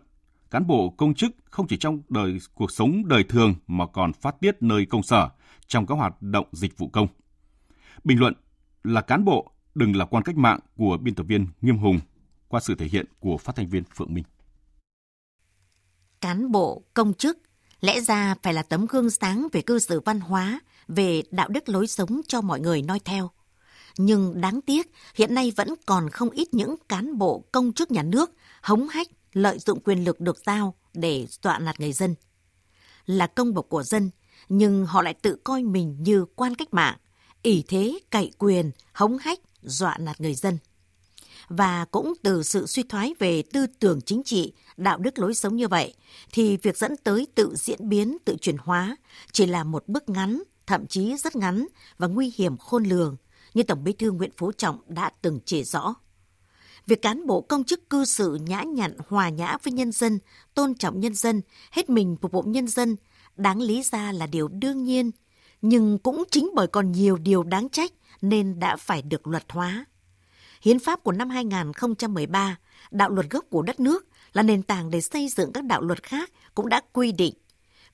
cán 0.50 0.66
bộ 0.66 0.90
công 0.90 1.14
chức 1.14 1.30
không 1.50 1.66
chỉ 1.66 1.76
trong 1.76 2.02
đời 2.08 2.38
cuộc 2.54 2.70
sống 2.70 3.08
đời 3.08 3.24
thường 3.24 3.54
mà 3.66 3.86
còn 3.86 4.12
phát 4.12 4.40
tiết 4.40 4.62
nơi 4.62 4.86
công 4.86 5.02
sở 5.02 5.28
trong 5.66 5.86
các 5.86 5.94
hoạt 5.94 6.22
động 6.22 6.46
dịch 6.52 6.78
vụ 6.78 6.88
công. 6.88 7.06
Bình 8.04 8.20
luận 8.20 8.34
là 8.84 9.00
cán 9.00 9.24
bộ 9.24 9.50
đừng 9.74 9.96
là 9.96 10.04
quan 10.04 10.24
cách 10.24 10.36
mạng 10.36 10.60
của 10.76 10.96
biên 10.96 11.14
tập 11.14 11.26
viên 11.28 11.46
Nghiêm 11.60 11.76
Hùng 11.76 12.00
qua 12.54 12.60
sự 12.60 12.74
thể 12.74 12.86
hiện 12.86 13.06
của 13.20 13.38
phát 13.38 13.56
thanh 13.56 13.68
viên 13.68 13.84
Phượng 13.96 14.14
Minh. 14.14 14.24
Cán 16.20 16.52
bộ, 16.52 16.82
công 16.94 17.14
chức 17.14 17.38
lẽ 17.80 18.00
ra 18.00 18.34
phải 18.42 18.54
là 18.54 18.62
tấm 18.62 18.86
gương 18.86 19.10
sáng 19.10 19.48
về 19.52 19.62
cư 19.62 19.78
xử 19.78 20.00
văn 20.00 20.20
hóa, 20.20 20.60
về 20.88 21.22
đạo 21.30 21.48
đức 21.48 21.68
lối 21.68 21.86
sống 21.86 22.20
cho 22.28 22.40
mọi 22.40 22.60
người 22.60 22.82
noi 22.82 23.00
theo. 23.04 23.30
Nhưng 23.98 24.40
đáng 24.40 24.60
tiếc, 24.60 24.92
hiện 25.14 25.34
nay 25.34 25.52
vẫn 25.56 25.74
còn 25.86 26.10
không 26.10 26.30
ít 26.30 26.54
những 26.54 26.76
cán 26.88 27.18
bộ 27.18 27.44
công 27.52 27.72
chức 27.72 27.90
nhà 27.90 28.02
nước 28.02 28.30
hống 28.62 28.88
hách 28.88 29.08
lợi 29.32 29.58
dụng 29.58 29.80
quyền 29.84 30.04
lực 30.04 30.20
được 30.20 30.38
giao 30.46 30.74
để 30.94 31.26
dọa 31.42 31.58
nạt 31.58 31.80
người 31.80 31.92
dân. 31.92 32.14
Là 33.06 33.26
công 33.26 33.54
bộc 33.54 33.66
của 33.68 33.82
dân, 33.82 34.10
nhưng 34.48 34.86
họ 34.86 35.02
lại 35.02 35.14
tự 35.14 35.36
coi 35.44 35.62
mình 35.62 35.96
như 36.00 36.24
quan 36.36 36.54
cách 36.54 36.74
mạng, 36.74 36.96
ỷ 37.42 37.64
thế 37.68 37.98
cậy 38.10 38.30
quyền, 38.38 38.70
hống 38.92 39.18
hách, 39.18 39.40
dọa 39.62 39.98
nạt 39.98 40.20
người 40.20 40.34
dân 40.34 40.58
và 41.48 41.84
cũng 41.84 42.12
từ 42.22 42.42
sự 42.42 42.66
suy 42.66 42.82
thoái 42.82 43.14
về 43.18 43.42
tư 43.52 43.66
tưởng 43.78 44.00
chính 44.00 44.22
trị, 44.22 44.52
đạo 44.76 44.98
đức 44.98 45.18
lối 45.18 45.34
sống 45.34 45.56
như 45.56 45.68
vậy, 45.68 45.94
thì 46.32 46.56
việc 46.56 46.76
dẫn 46.76 46.96
tới 46.96 47.26
tự 47.34 47.54
diễn 47.56 47.88
biến, 47.88 48.16
tự 48.24 48.36
chuyển 48.40 48.56
hóa 48.58 48.96
chỉ 49.32 49.46
là 49.46 49.64
một 49.64 49.88
bước 49.88 50.08
ngắn, 50.08 50.42
thậm 50.66 50.86
chí 50.86 51.16
rất 51.16 51.36
ngắn 51.36 51.66
và 51.98 52.06
nguy 52.06 52.32
hiểm 52.36 52.56
khôn 52.56 52.84
lường, 52.84 53.16
như 53.54 53.62
Tổng 53.62 53.84
Bí 53.84 53.92
thư 53.92 54.10
Nguyễn 54.10 54.30
Phú 54.36 54.52
Trọng 54.52 54.80
đã 54.88 55.10
từng 55.22 55.40
chỉ 55.44 55.64
rõ. 55.64 55.94
Việc 56.86 57.02
cán 57.02 57.26
bộ 57.26 57.40
công 57.40 57.64
chức 57.64 57.90
cư 57.90 58.04
xử 58.04 58.34
nhã 58.34 58.62
nhặn, 58.62 58.96
hòa 59.08 59.28
nhã 59.28 59.56
với 59.62 59.72
nhân 59.72 59.92
dân, 59.92 60.18
tôn 60.54 60.74
trọng 60.74 61.00
nhân 61.00 61.14
dân, 61.14 61.42
hết 61.70 61.90
mình 61.90 62.16
phục 62.20 62.32
vụ 62.32 62.42
nhân 62.42 62.68
dân, 62.68 62.96
đáng 63.36 63.62
lý 63.62 63.82
ra 63.82 64.12
là 64.12 64.26
điều 64.26 64.48
đương 64.48 64.84
nhiên, 64.84 65.10
nhưng 65.62 65.98
cũng 65.98 66.24
chính 66.30 66.50
bởi 66.54 66.66
còn 66.66 66.92
nhiều 66.92 67.16
điều 67.16 67.42
đáng 67.42 67.68
trách 67.68 67.92
nên 68.22 68.58
đã 68.60 68.76
phải 68.76 69.02
được 69.02 69.26
luật 69.26 69.44
hóa. 69.48 69.84
Hiến 70.64 70.78
pháp 70.78 71.02
của 71.02 71.12
năm 71.12 71.30
2013, 71.30 72.58
đạo 72.90 73.10
luật 73.10 73.30
gốc 73.30 73.44
của 73.50 73.62
đất 73.62 73.80
nước 73.80 74.06
là 74.32 74.42
nền 74.42 74.62
tảng 74.62 74.90
để 74.90 75.00
xây 75.00 75.28
dựng 75.28 75.52
các 75.52 75.64
đạo 75.64 75.82
luật 75.82 76.02
khác 76.02 76.30
cũng 76.54 76.68
đã 76.68 76.80
quy 76.92 77.12
định 77.12 77.34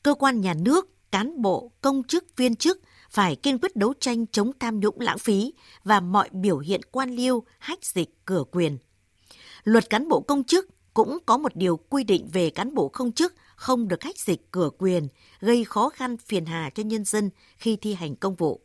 cơ 0.03 0.15
quan 0.15 0.41
nhà 0.41 0.55
nước, 0.55 0.89
cán 1.11 1.43
bộ, 1.43 1.73
công 1.81 2.03
chức, 2.03 2.37
viên 2.37 2.57
chức 2.57 2.81
phải 3.11 3.37
kiên 3.37 3.59
quyết 3.59 3.77
đấu 3.77 3.95
tranh 4.01 4.27
chống 4.27 4.51
tham 4.61 4.81
nhũng 4.81 5.01
lãng 5.01 5.19
phí 5.19 5.55
và 5.85 6.01
mọi 6.01 6.29
biểu 6.33 6.59
hiện 6.59 6.81
quan 6.93 7.11
liêu, 7.11 7.43
hách 7.59 7.85
dịch, 7.85 8.11
cửa 8.25 8.45
quyền. 8.51 8.79
Luật 9.65 9.91
cán 9.91 10.09
bộ 10.09 10.21
công 10.21 10.45
chức 10.45 10.69
cũng 10.95 11.19
có 11.27 11.39
một 11.39 11.57
điều 11.57 11.77
quy 11.77 12.05
định 12.05 12.29
về 12.33 12.51
cán 12.51 12.75
bộ 12.75 12.89
công 12.89 13.13
chức 13.13 13.35
không 13.57 13.89
được 13.89 14.03
hách 14.03 14.19
dịch 14.19 14.51
cửa 14.51 14.71
quyền, 14.79 15.09
gây 15.41 15.65
khó 15.65 15.89
khăn 15.89 16.17
phiền 16.17 16.47
hà 16.47 16.71
cho 16.75 16.83
nhân 16.83 17.05
dân 17.05 17.31
khi 17.57 17.77
thi 17.77 17.95
hành 17.95 18.17
công 18.17 18.35
vụ. 18.35 18.61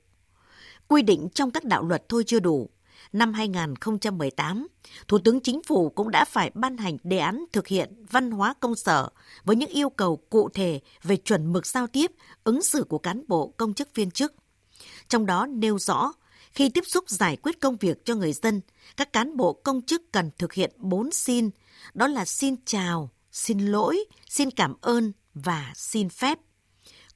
Quy 0.87 1.01
định 1.01 1.27
trong 1.33 1.51
các 1.51 1.63
đạo 1.63 1.83
luật 1.83 2.09
thôi 2.09 2.23
chưa 2.27 2.39
đủ, 2.39 2.69
năm 3.13 3.33
2018, 3.33 4.67
Thủ 5.07 5.17
tướng 5.17 5.39
Chính 5.39 5.63
phủ 5.63 5.89
cũng 5.89 6.11
đã 6.11 6.25
phải 6.25 6.51
ban 6.53 6.77
hành 6.77 6.97
đề 7.03 7.17
án 7.17 7.45
thực 7.53 7.67
hiện 7.67 8.05
văn 8.11 8.31
hóa 8.31 8.53
công 8.59 8.75
sở 8.75 9.09
với 9.43 9.55
những 9.55 9.69
yêu 9.69 9.89
cầu 9.89 10.15
cụ 10.29 10.49
thể 10.49 10.79
về 11.03 11.17
chuẩn 11.17 11.53
mực 11.53 11.65
giao 11.65 11.87
tiếp, 11.87 12.11
ứng 12.43 12.61
xử 12.61 12.83
của 12.83 12.97
cán 12.97 13.23
bộ 13.27 13.53
công 13.57 13.73
chức 13.73 13.95
viên 13.95 14.11
chức. 14.11 14.33
Trong 15.07 15.25
đó 15.25 15.45
nêu 15.45 15.79
rõ, 15.79 16.13
khi 16.51 16.69
tiếp 16.69 16.83
xúc 16.87 17.09
giải 17.09 17.37
quyết 17.37 17.61
công 17.61 17.77
việc 17.77 18.05
cho 18.05 18.15
người 18.15 18.33
dân, 18.33 18.61
các 18.97 19.13
cán 19.13 19.37
bộ 19.37 19.53
công 19.53 19.81
chức 19.81 20.11
cần 20.11 20.29
thực 20.37 20.53
hiện 20.53 20.71
bốn 20.77 21.11
xin, 21.11 21.49
đó 21.93 22.07
là 22.07 22.25
xin 22.25 22.55
chào, 22.65 23.09
xin 23.31 23.59
lỗi, 23.59 24.05
xin 24.29 24.51
cảm 24.51 24.75
ơn 24.81 25.11
và 25.33 25.71
xin 25.75 26.09
phép. 26.09 26.39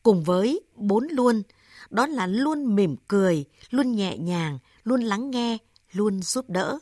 Cùng 0.03 0.23
với 0.23 0.61
bốn 0.75 1.07
luôn, 1.11 1.43
đó 1.89 2.07
là 2.07 2.27
luôn 2.27 2.75
mỉm 2.75 2.95
cười, 3.07 3.45
luôn 3.69 3.91
nhẹ 3.91 4.17
nhàng, 4.17 4.59
luôn 4.83 5.01
lắng 5.01 5.31
nghe, 5.31 5.57
luôn 5.91 6.21
giúp 6.21 6.49
đỡ. 6.49 6.79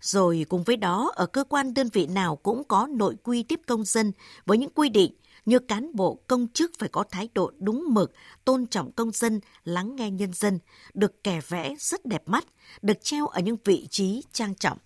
Rồi 0.00 0.46
cùng 0.48 0.62
với 0.62 0.76
đó, 0.76 1.12
ở 1.14 1.26
cơ 1.26 1.44
quan 1.44 1.74
đơn 1.74 1.88
vị 1.92 2.06
nào 2.06 2.36
cũng 2.36 2.64
có 2.64 2.86
nội 2.90 3.16
quy 3.22 3.42
tiếp 3.42 3.60
công 3.66 3.84
dân 3.84 4.12
với 4.46 4.58
những 4.58 4.70
quy 4.74 4.88
định 4.88 5.12
như 5.46 5.58
cán 5.58 5.90
bộ 5.94 6.18
công 6.26 6.48
chức 6.54 6.72
phải 6.78 6.88
có 6.88 7.04
thái 7.10 7.28
độ 7.34 7.52
đúng 7.58 7.84
mực, 7.88 8.12
tôn 8.44 8.66
trọng 8.66 8.92
công 8.92 9.10
dân, 9.10 9.40
lắng 9.64 9.96
nghe 9.96 10.10
nhân 10.10 10.32
dân, 10.32 10.58
được 10.94 11.24
kẻ 11.24 11.40
vẽ 11.48 11.74
rất 11.78 12.06
đẹp 12.06 12.22
mắt, 12.26 12.44
được 12.82 13.02
treo 13.02 13.26
ở 13.26 13.40
những 13.40 13.56
vị 13.64 13.86
trí 13.90 14.22
trang 14.32 14.54
trọng. 14.54 14.78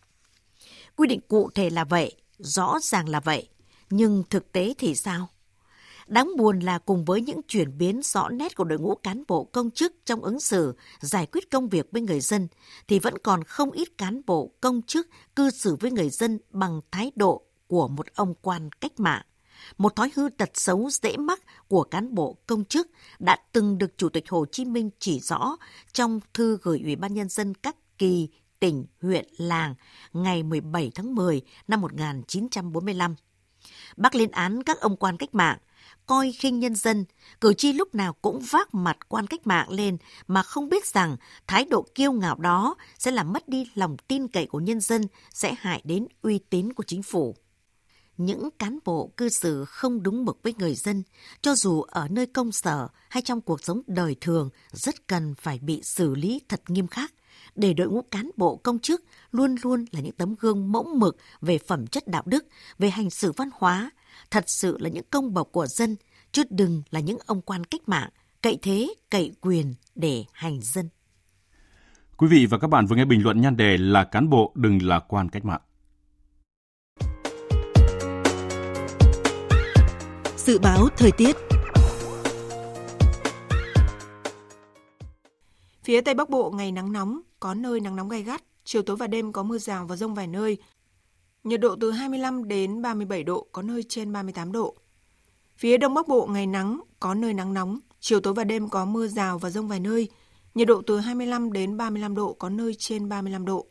Quy 0.96 1.08
định 1.08 1.20
cụ 1.28 1.50
thể 1.54 1.70
là 1.70 1.84
vậy, 1.84 2.16
rõ 2.38 2.78
ràng 2.82 3.08
là 3.08 3.20
vậy, 3.20 3.48
nhưng 3.90 4.22
thực 4.30 4.52
tế 4.52 4.74
thì 4.78 4.94
sao? 4.94 5.28
Đáng 6.08 6.30
buồn 6.36 6.60
là 6.60 6.78
cùng 6.78 7.04
với 7.04 7.20
những 7.20 7.40
chuyển 7.48 7.78
biến 7.78 8.00
rõ 8.02 8.28
nét 8.28 8.56
của 8.56 8.64
đội 8.64 8.78
ngũ 8.78 8.94
cán 8.94 9.22
bộ 9.28 9.44
công 9.44 9.70
chức 9.70 9.92
trong 10.04 10.20
ứng 10.20 10.40
xử, 10.40 10.74
giải 11.00 11.26
quyết 11.26 11.50
công 11.50 11.68
việc 11.68 11.88
với 11.92 12.02
người 12.02 12.20
dân, 12.20 12.48
thì 12.88 12.98
vẫn 12.98 13.18
còn 13.18 13.44
không 13.44 13.70
ít 13.70 13.98
cán 13.98 14.20
bộ 14.26 14.52
công 14.60 14.82
chức 14.82 15.08
cư 15.36 15.50
xử 15.50 15.76
với 15.80 15.90
người 15.90 16.10
dân 16.10 16.38
bằng 16.50 16.80
thái 16.90 17.12
độ 17.16 17.42
của 17.66 17.88
một 17.88 18.06
ông 18.14 18.34
quan 18.42 18.68
cách 18.80 19.00
mạng. 19.00 19.22
Một 19.78 19.96
thói 19.96 20.10
hư 20.16 20.28
tật 20.28 20.50
xấu 20.54 20.90
dễ 20.90 21.16
mắc 21.16 21.42
của 21.68 21.82
cán 21.82 22.14
bộ 22.14 22.36
công 22.46 22.64
chức 22.64 22.90
đã 23.18 23.36
từng 23.52 23.78
được 23.78 23.98
Chủ 23.98 24.08
tịch 24.08 24.30
Hồ 24.30 24.44
Chí 24.52 24.64
Minh 24.64 24.90
chỉ 24.98 25.20
rõ 25.20 25.56
trong 25.92 26.20
thư 26.34 26.58
gửi 26.62 26.80
Ủy 26.84 26.96
ban 26.96 27.14
Nhân 27.14 27.28
dân 27.28 27.54
các 27.54 27.76
kỳ 27.98 28.28
tỉnh, 28.60 28.86
huyện, 29.02 29.26
làng 29.36 29.74
ngày 30.12 30.42
17 30.42 30.90
tháng 30.94 31.14
10 31.14 31.42
năm 31.68 31.80
1945. 31.80 33.14
Bác 33.96 34.14
lên 34.14 34.30
án 34.30 34.62
các 34.62 34.80
ông 34.80 34.96
quan 34.96 35.16
cách 35.16 35.34
mạng, 35.34 35.58
coi 36.08 36.32
khinh 36.32 36.58
nhân 36.58 36.74
dân, 36.74 37.04
cử 37.40 37.54
tri 37.54 37.72
lúc 37.72 37.94
nào 37.94 38.12
cũng 38.22 38.40
vác 38.50 38.74
mặt 38.74 38.96
quan 39.08 39.26
cách 39.26 39.46
mạng 39.46 39.70
lên 39.70 39.96
mà 40.26 40.42
không 40.42 40.68
biết 40.68 40.86
rằng 40.86 41.16
thái 41.46 41.64
độ 41.64 41.86
kiêu 41.94 42.12
ngạo 42.12 42.36
đó 42.36 42.74
sẽ 42.98 43.10
làm 43.10 43.32
mất 43.32 43.48
đi 43.48 43.70
lòng 43.74 43.96
tin 44.08 44.28
cậy 44.28 44.46
của 44.46 44.60
nhân 44.60 44.80
dân, 44.80 45.02
sẽ 45.34 45.54
hại 45.58 45.82
đến 45.84 46.06
uy 46.22 46.38
tín 46.38 46.72
của 46.72 46.82
chính 46.86 47.02
phủ. 47.02 47.34
Những 48.16 48.48
cán 48.58 48.78
bộ 48.84 49.12
cư 49.16 49.28
xử 49.28 49.64
không 49.64 50.02
đúng 50.02 50.24
mực 50.24 50.38
với 50.42 50.54
người 50.58 50.74
dân, 50.74 51.02
cho 51.42 51.54
dù 51.54 51.82
ở 51.82 52.08
nơi 52.08 52.26
công 52.26 52.52
sở 52.52 52.88
hay 53.08 53.22
trong 53.22 53.40
cuộc 53.40 53.64
sống 53.64 53.82
đời 53.86 54.16
thường, 54.20 54.50
rất 54.72 55.06
cần 55.06 55.34
phải 55.34 55.58
bị 55.58 55.82
xử 55.82 56.14
lý 56.14 56.40
thật 56.48 56.62
nghiêm 56.68 56.86
khắc 56.86 57.12
để 57.54 57.72
đội 57.72 57.88
ngũ 57.88 58.02
cán 58.02 58.30
bộ 58.36 58.56
công 58.56 58.78
chức 58.78 59.04
luôn 59.32 59.56
luôn 59.62 59.84
là 59.92 60.00
những 60.00 60.12
tấm 60.12 60.34
gương 60.40 60.72
mẫu 60.72 60.84
mực 60.96 61.16
về 61.40 61.58
phẩm 61.58 61.86
chất 61.86 62.08
đạo 62.08 62.22
đức, 62.26 62.46
về 62.78 62.90
hành 62.90 63.10
xử 63.10 63.32
văn 63.32 63.50
hóa, 63.52 63.90
thật 64.30 64.44
sự 64.46 64.78
là 64.80 64.88
những 64.88 65.04
công 65.10 65.34
bộc 65.34 65.48
của 65.52 65.66
dân, 65.66 65.96
chứ 66.32 66.42
đừng 66.50 66.82
là 66.90 67.00
những 67.00 67.18
ông 67.26 67.40
quan 67.40 67.64
cách 67.64 67.88
mạng, 67.88 68.10
cậy 68.42 68.58
thế, 68.62 68.94
cậy 69.10 69.32
quyền 69.40 69.74
để 69.94 70.24
hành 70.32 70.60
dân. 70.62 70.88
Quý 72.16 72.28
vị 72.28 72.46
và 72.46 72.58
các 72.58 72.68
bạn 72.68 72.86
vừa 72.86 72.96
nghe 72.96 73.04
bình 73.04 73.22
luận 73.22 73.40
nhan 73.40 73.56
đề 73.56 73.76
là 73.78 74.04
cán 74.04 74.30
bộ 74.30 74.52
đừng 74.54 74.82
là 74.82 74.98
quan 74.98 75.28
cách 75.28 75.44
mạng. 75.44 75.60
Dự 80.36 80.58
báo 80.58 80.88
thời 80.96 81.10
tiết 81.12 81.36
Phía 85.88 86.00
Tây 86.00 86.14
Bắc 86.14 86.30
Bộ 86.30 86.50
ngày 86.50 86.72
nắng 86.72 86.92
nóng, 86.92 87.20
có 87.40 87.54
nơi 87.54 87.80
nắng 87.80 87.96
nóng 87.96 88.08
gai 88.08 88.22
gắt, 88.22 88.42
chiều 88.64 88.82
tối 88.82 88.96
và 88.96 89.06
đêm 89.06 89.32
có 89.32 89.42
mưa 89.42 89.58
rào 89.58 89.86
và 89.86 89.96
rông 89.96 90.14
vài 90.14 90.26
nơi. 90.26 90.58
Nhiệt 91.44 91.60
độ 91.60 91.76
từ 91.80 91.90
25 91.90 92.48
đến 92.48 92.82
37 92.82 93.22
độ, 93.22 93.46
có 93.52 93.62
nơi 93.62 93.82
trên 93.88 94.12
38 94.12 94.52
độ. 94.52 94.74
Phía 95.56 95.76
Đông 95.78 95.94
Bắc 95.94 96.08
Bộ 96.08 96.26
ngày 96.26 96.46
nắng, 96.46 96.80
có 97.00 97.14
nơi 97.14 97.34
nắng 97.34 97.54
nóng, 97.54 97.78
chiều 98.00 98.20
tối 98.20 98.34
và 98.34 98.44
đêm 98.44 98.68
có 98.68 98.84
mưa 98.84 99.06
rào 99.06 99.38
và 99.38 99.50
rông 99.50 99.68
vài 99.68 99.80
nơi. 99.80 100.08
Nhiệt 100.54 100.68
độ 100.68 100.82
từ 100.86 100.98
25 100.98 101.52
đến 101.52 101.76
35 101.76 102.14
độ, 102.14 102.32
có 102.32 102.48
nơi 102.48 102.74
trên 102.74 103.08
35 103.08 103.44
độ. 103.44 103.66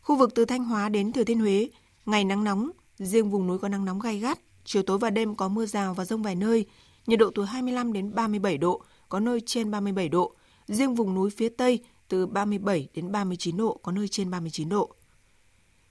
Khu 0.00 0.16
vực 0.16 0.34
từ 0.34 0.44
Thanh 0.44 0.64
Hóa 0.64 0.88
đến 0.88 1.12
Thừa 1.12 1.24
Thiên 1.24 1.40
Huế, 1.40 1.68
ngày 2.06 2.24
nắng 2.24 2.44
nóng, 2.44 2.70
riêng 2.98 3.30
vùng 3.30 3.46
núi 3.46 3.58
có 3.58 3.68
nắng 3.68 3.84
nóng 3.84 4.00
gai 4.00 4.18
gắt, 4.18 4.38
chiều 4.64 4.82
tối 4.82 4.98
và 4.98 5.10
đêm 5.10 5.34
có 5.34 5.48
mưa 5.48 5.66
rào 5.66 5.94
và 5.94 6.04
rông 6.04 6.22
vài 6.22 6.34
nơi, 6.34 6.66
nhiệt 7.06 7.18
độ 7.18 7.30
từ 7.34 7.44
25 7.44 7.92
đến 7.92 8.14
37 8.14 8.58
độ, 8.58 8.82
có 9.08 9.20
nơi 9.20 9.40
trên 9.46 9.70
37 9.70 10.08
độ. 10.08 10.34
Riêng 10.66 10.94
vùng 10.94 11.14
núi 11.14 11.30
phía 11.30 11.48
Tây 11.48 11.80
từ 12.08 12.26
37 12.26 12.88
đến 12.94 13.12
39 13.12 13.56
độ, 13.56 13.80
có 13.82 13.92
nơi 13.92 14.08
trên 14.08 14.30
39 14.30 14.68
độ. 14.68 14.94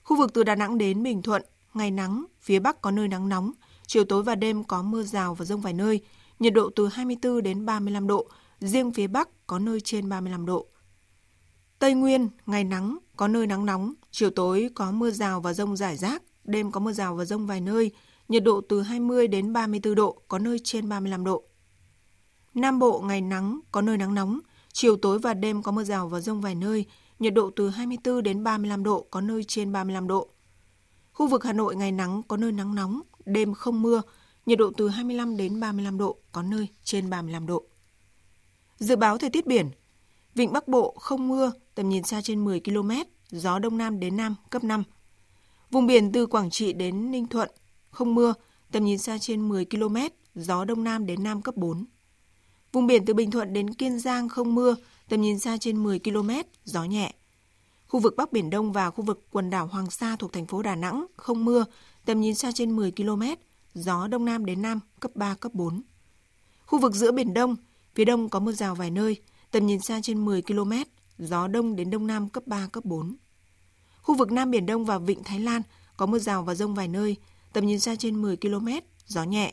Khu 0.04 0.16
vực 0.16 0.34
từ 0.34 0.44
Đà 0.44 0.54
Nẵng 0.54 0.78
đến 0.78 1.02
Bình 1.02 1.22
Thuận, 1.22 1.42
ngày 1.74 1.90
nắng, 1.90 2.24
phía 2.40 2.58
Bắc 2.58 2.80
có 2.80 2.90
nơi 2.90 3.08
nắng 3.08 3.28
nóng, 3.28 3.52
chiều 3.86 4.04
tối 4.04 4.22
và 4.22 4.34
đêm 4.34 4.64
có 4.64 4.82
mưa 4.82 5.02
rào 5.02 5.34
và 5.34 5.44
rông 5.44 5.60
vài 5.60 5.72
nơi, 5.72 6.00
nhiệt 6.38 6.52
độ 6.52 6.70
từ 6.76 6.88
24 6.88 7.42
đến 7.42 7.66
35 7.66 8.06
độ, 8.06 8.26
riêng 8.60 8.92
phía 8.92 9.06
Bắc 9.06 9.28
có 9.46 9.58
nơi 9.58 9.80
trên 9.80 10.08
35 10.08 10.46
độ. 10.46 10.66
Tây 11.78 11.94
Nguyên, 11.94 12.28
ngày 12.46 12.64
nắng, 12.64 12.98
có 13.16 13.28
nơi 13.28 13.46
nắng 13.46 13.66
nóng, 13.66 13.94
chiều 14.10 14.30
tối 14.30 14.68
có 14.74 14.92
mưa 14.92 15.10
rào 15.10 15.40
và 15.40 15.52
rông 15.52 15.76
rải 15.76 15.96
rác, 15.96 16.22
đêm 16.44 16.72
có 16.72 16.80
mưa 16.80 16.92
rào 16.92 17.14
và 17.14 17.24
rông 17.24 17.46
vài 17.46 17.60
nơi, 17.60 17.90
nhiệt 18.28 18.44
độ 18.44 18.60
từ 18.68 18.82
20 18.82 19.28
đến 19.28 19.52
34 19.52 19.94
độ, 19.94 20.22
có 20.28 20.38
nơi 20.38 20.58
trên 20.64 20.88
35 20.88 21.24
độ. 21.24 21.44
Nam 22.54 22.78
Bộ 22.78 23.00
ngày 23.00 23.20
nắng, 23.20 23.60
có 23.72 23.82
nơi 23.82 23.96
nắng 23.96 24.14
nóng, 24.14 24.40
chiều 24.72 24.96
tối 24.96 25.18
và 25.18 25.34
đêm 25.34 25.62
có 25.62 25.72
mưa 25.72 25.84
rào 25.84 26.08
và 26.08 26.20
rông 26.20 26.40
vài 26.40 26.54
nơi, 26.54 26.86
nhiệt 27.22 27.34
độ 27.34 27.50
từ 27.56 27.68
24 27.68 28.22
đến 28.22 28.44
35 28.44 28.84
độ, 28.84 29.06
có 29.10 29.20
nơi 29.20 29.44
trên 29.44 29.72
35 29.72 30.08
độ. 30.08 30.28
Khu 31.12 31.28
vực 31.28 31.44
Hà 31.44 31.52
Nội 31.52 31.76
ngày 31.76 31.92
nắng, 31.92 32.22
có 32.28 32.36
nơi 32.36 32.52
nắng 32.52 32.74
nóng, 32.74 33.00
đêm 33.24 33.54
không 33.54 33.82
mưa, 33.82 34.02
nhiệt 34.46 34.58
độ 34.58 34.72
từ 34.76 34.88
25 34.88 35.36
đến 35.36 35.60
35 35.60 35.98
độ, 35.98 36.16
có 36.32 36.42
nơi 36.42 36.68
trên 36.84 37.10
35 37.10 37.46
độ. 37.46 37.64
Dự 38.78 38.96
báo 38.96 39.18
thời 39.18 39.30
tiết 39.30 39.46
biển, 39.46 39.70
Vịnh 40.34 40.52
Bắc 40.52 40.68
Bộ 40.68 40.96
không 41.00 41.28
mưa, 41.28 41.52
tầm 41.74 41.88
nhìn 41.88 42.02
xa 42.02 42.20
trên 42.22 42.44
10 42.44 42.60
km, 42.60 42.90
gió 43.30 43.58
Đông 43.58 43.78
Nam 43.78 44.00
đến 44.00 44.16
Nam 44.16 44.34
cấp 44.50 44.64
5. 44.64 44.82
Vùng 45.70 45.86
biển 45.86 46.12
từ 46.12 46.26
Quảng 46.26 46.50
Trị 46.50 46.72
đến 46.72 47.10
Ninh 47.10 47.26
Thuận, 47.26 47.50
không 47.90 48.14
mưa, 48.14 48.34
tầm 48.72 48.84
nhìn 48.84 48.98
xa 48.98 49.18
trên 49.18 49.48
10 49.48 49.64
km, 49.64 49.96
gió 50.34 50.64
Đông 50.64 50.84
Nam 50.84 51.06
đến 51.06 51.22
Nam 51.22 51.42
cấp 51.42 51.56
4. 51.56 51.84
Vùng 52.72 52.86
biển 52.86 53.04
từ 53.04 53.14
Bình 53.14 53.30
Thuận 53.30 53.52
đến 53.52 53.74
Kiên 53.74 53.98
Giang 53.98 54.28
không 54.28 54.54
mưa, 54.54 54.76
tầm 55.12 55.20
nhìn 55.20 55.38
xa 55.38 55.56
trên 55.56 55.82
10 55.82 55.98
km, 55.98 56.30
gió 56.64 56.84
nhẹ. 56.84 57.14
Khu 57.88 58.00
vực 58.00 58.14
Bắc 58.16 58.32
Biển 58.32 58.50
Đông 58.50 58.72
và 58.72 58.90
khu 58.90 59.04
vực 59.04 59.26
quần 59.30 59.50
đảo 59.50 59.66
Hoàng 59.66 59.90
Sa 59.90 60.16
thuộc 60.16 60.32
thành 60.32 60.46
phố 60.46 60.62
Đà 60.62 60.74
Nẵng 60.74 61.06
không 61.16 61.44
mưa, 61.44 61.64
tầm 62.04 62.20
nhìn 62.20 62.34
xa 62.34 62.52
trên 62.54 62.76
10 62.76 62.92
km, 62.92 63.22
gió 63.74 64.06
Đông 64.06 64.24
Nam 64.24 64.46
đến 64.46 64.62
Nam 64.62 64.80
cấp 65.00 65.10
3, 65.14 65.34
cấp 65.34 65.54
4. 65.54 65.82
Khu 66.66 66.78
vực 66.78 66.94
giữa 66.94 67.12
Biển 67.12 67.34
Đông, 67.34 67.56
phía 67.94 68.04
Đông 68.04 68.28
có 68.28 68.40
mưa 68.40 68.52
rào 68.52 68.74
vài 68.74 68.90
nơi, 68.90 69.16
tầm 69.50 69.66
nhìn 69.66 69.80
xa 69.80 70.00
trên 70.02 70.24
10 70.24 70.42
km, 70.42 70.72
gió 71.18 71.48
Đông 71.48 71.76
đến 71.76 71.90
Đông 71.90 72.06
Nam 72.06 72.28
cấp 72.28 72.46
3, 72.46 72.68
cấp 72.72 72.84
4. 72.84 73.16
Khu 74.02 74.14
vực 74.14 74.32
Nam 74.32 74.50
Biển 74.50 74.66
Đông 74.66 74.84
và 74.84 74.98
Vịnh 74.98 75.24
Thái 75.24 75.40
Lan 75.40 75.62
có 75.96 76.06
mưa 76.06 76.18
rào 76.18 76.42
và 76.42 76.54
rông 76.54 76.74
vài 76.74 76.88
nơi, 76.88 77.16
tầm 77.52 77.66
nhìn 77.66 77.80
xa 77.80 77.94
trên 77.96 78.22
10 78.22 78.36
km, 78.36 78.68
gió 79.06 79.24
nhẹ. 79.24 79.52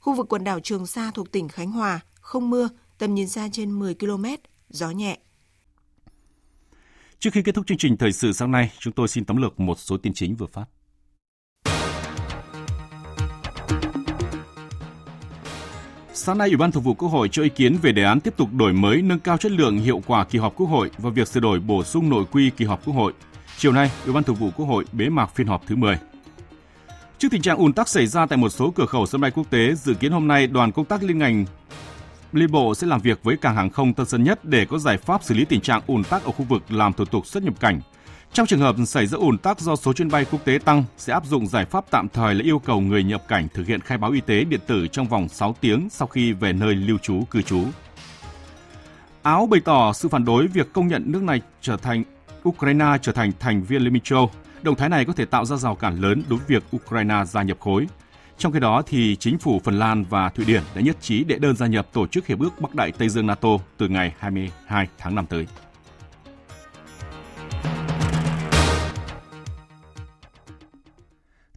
Khu 0.00 0.14
vực 0.14 0.28
quần 0.28 0.44
đảo 0.44 0.60
Trường 0.60 0.86
Sa 0.86 1.10
thuộc 1.14 1.32
tỉnh 1.32 1.48
Khánh 1.48 1.70
Hòa 1.70 2.00
không 2.20 2.50
mưa, 2.50 2.68
tầm 2.98 3.14
nhìn 3.14 3.28
xa 3.28 3.48
trên 3.52 3.78
10 3.78 3.94
km, 3.94 4.24
gió 4.70 4.90
nhẹ. 4.90 5.18
Trước 7.18 7.30
khi 7.32 7.42
kết 7.42 7.54
thúc 7.54 7.66
chương 7.66 7.78
trình 7.78 7.96
thời 7.96 8.12
sự 8.12 8.32
sáng 8.32 8.50
nay, 8.50 8.70
chúng 8.78 8.92
tôi 8.92 9.08
xin 9.08 9.24
tóm 9.24 9.36
lược 9.36 9.60
một 9.60 9.78
số 9.78 9.96
tin 9.96 10.12
chính 10.14 10.36
vừa 10.36 10.46
phát. 10.46 10.64
Sáng 16.12 16.38
nay, 16.38 16.48
Ủy 16.48 16.56
ban 16.56 16.72
Thường 16.72 16.82
vụ 16.82 16.94
Quốc 16.94 17.08
hội 17.08 17.28
cho 17.28 17.42
ý 17.42 17.48
kiến 17.48 17.76
về 17.82 17.92
đề 17.92 18.04
án 18.04 18.20
tiếp 18.20 18.34
tục 18.36 18.48
đổi 18.52 18.72
mới 18.72 19.02
nâng 19.02 19.18
cao 19.18 19.36
chất 19.36 19.52
lượng 19.52 19.78
hiệu 19.78 20.02
quả 20.06 20.24
kỳ 20.24 20.38
họp 20.38 20.56
Quốc 20.56 20.66
hội 20.66 20.90
và 20.98 21.10
việc 21.10 21.28
sửa 21.28 21.40
đổi 21.40 21.60
bổ 21.60 21.84
sung 21.84 22.10
nội 22.10 22.24
quy 22.30 22.50
kỳ 22.50 22.64
họp 22.64 22.84
Quốc 22.84 22.94
hội. 22.94 23.12
Chiều 23.58 23.72
nay, 23.72 23.90
Ủy 24.04 24.14
ban 24.14 24.24
Thường 24.24 24.36
vụ 24.36 24.50
Quốc 24.56 24.66
hội 24.66 24.84
bế 24.92 25.08
mạc 25.08 25.34
phiên 25.34 25.46
họp 25.46 25.66
thứ 25.66 25.76
10. 25.76 25.98
Trước 27.18 27.28
tình 27.30 27.42
trạng 27.42 27.58
ùn 27.58 27.72
tắc 27.72 27.88
xảy 27.88 28.06
ra 28.06 28.26
tại 28.26 28.36
một 28.36 28.48
số 28.48 28.70
cửa 28.70 28.86
khẩu 28.86 29.06
sân 29.06 29.20
bay 29.20 29.30
quốc 29.30 29.50
tế, 29.50 29.74
dự 29.74 29.94
kiến 29.94 30.12
hôm 30.12 30.28
nay 30.28 30.46
đoàn 30.46 30.72
công 30.72 30.84
tác 30.84 31.02
liên 31.02 31.18
ngành 31.18 31.44
Liên 32.32 32.50
Bộ 32.50 32.74
sẽ 32.74 32.86
làm 32.86 33.00
việc 33.00 33.22
với 33.22 33.36
cảng 33.36 33.56
hàng 33.56 33.70
không 33.70 33.94
Tân 33.94 34.06
Sơn 34.06 34.24
Nhất 34.24 34.44
để 34.44 34.64
có 34.64 34.78
giải 34.78 34.96
pháp 34.96 35.24
xử 35.24 35.34
lý 35.34 35.44
tình 35.44 35.60
trạng 35.60 35.82
ùn 35.86 36.04
tắc 36.04 36.24
ở 36.24 36.32
khu 36.32 36.44
vực 36.44 36.62
làm 36.68 36.92
thủ 36.92 37.04
tục 37.04 37.26
xuất 37.26 37.42
nhập 37.42 37.54
cảnh. 37.60 37.80
Trong 38.32 38.46
trường 38.46 38.60
hợp 38.60 38.76
xảy 38.86 39.06
ra 39.06 39.18
ùn 39.18 39.38
tắc 39.38 39.60
do 39.60 39.76
số 39.76 39.92
chuyến 39.92 40.08
bay 40.08 40.24
quốc 40.24 40.44
tế 40.44 40.58
tăng, 40.64 40.84
sẽ 40.98 41.12
áp 41.12 41.26
dụng 41.26 41.46
giải 41.46 41.64
pháp 41.64 41.84
tạm 41.90 42.08
thời 42.08 42.34
là 42.34 42.44
yêu 42.44 42.58
cầu 42.58 42.80
người 42.80 43.04
nhập 43.04 43.28
cảnh 43.28 43.48
thực 43.54 43.66
hiện 43.66 43.80
khai 43.80 43.98
báo 43.98 44.10
y 44.10 44.20
tế 44.20 44.44
điện 44.44 44.60
tử 44.66 44.86
trong 44.88 45.06
vòng 45.06 45.28
6 45.28 45.56
tiếng 45.60 45.88
sau 45.90 46.08
khi 46.08 46.32
về 46.32 46.52
nơi 46.52 46.74
lưu 46.74 46.98
trú 46.98 47.24
cư 47.30 47.42
trú. 47.42 47.64
Áo 49.22 49.46
bày 49.46 49.60
tỏ 49.64 49.92
sự 49.92 50.08
phản 50.08 50.24
đối 50.24 50.46
việc 50.46 50.72
công 50.72 50.88
nhận 50.88 51.02
nước 51.06 51.22
này 51.22 51.40
trở 51.60 51.76
thành 51.76 52.04
Ukraine 52.48 52.86
trở 53.02 53.12
thành 53.12 53.32
thành 53.40 53.62
viên 53.62 53.82
Liên 53.82 53.92
minh 53.92 54.02
châu. 54.02 54.30
Động 54.62 54.74
thái 54.74 54.88
này 54.88 55.04
có 55.04 55.12
thể 55.12 55.24
tạo 55.24 55.44
ra 55.44 55.56
rào 55.56 55.74
cản 55.74 56.00
lớn 56.00 56.22
đối 56.28 56.38
với 56.38 56.46
việc 56.48 56.76
Ukraine 56.76 57.24
gia 57.24 57.42
nhập 57.42 57.60
khối. 57.60 57.86
Trong 58.40 58.52
khi 58.52 58.60
đó, 58.60 58.82
thì 58.86 59.16
chính 59.16 59.38
phủ 59.38 59.60
Phần 59.64 59.78
Lan 59.78 60.04
và 60.04 60.28
Thụy 60.28 60.44
Điển 60.44 60.62
đã 60.74 60.80
nhất 60.80 60.96
trí 61.00 61.24
đệ 61.24 61.38
đơn 61.38 61.56
gia 61.56 61.66
nhập 61.66 61.88
Tổ 61.92 62.06
chức 62.06 62.26
Hiệp 62.26 62.40
ước 62.40 62.60
Bắc 62.60 62.74
Đại 62.74 62.92
Tây 62.92 63.08
Dương 63.08 63.26
NATO 63.26 63.48
từ 63.76 63.88
ngày 63.88 64.14
22 64.18 64.88
tháng 64.98 65.14
5 65.14 65.26
tới. 65.26 65.46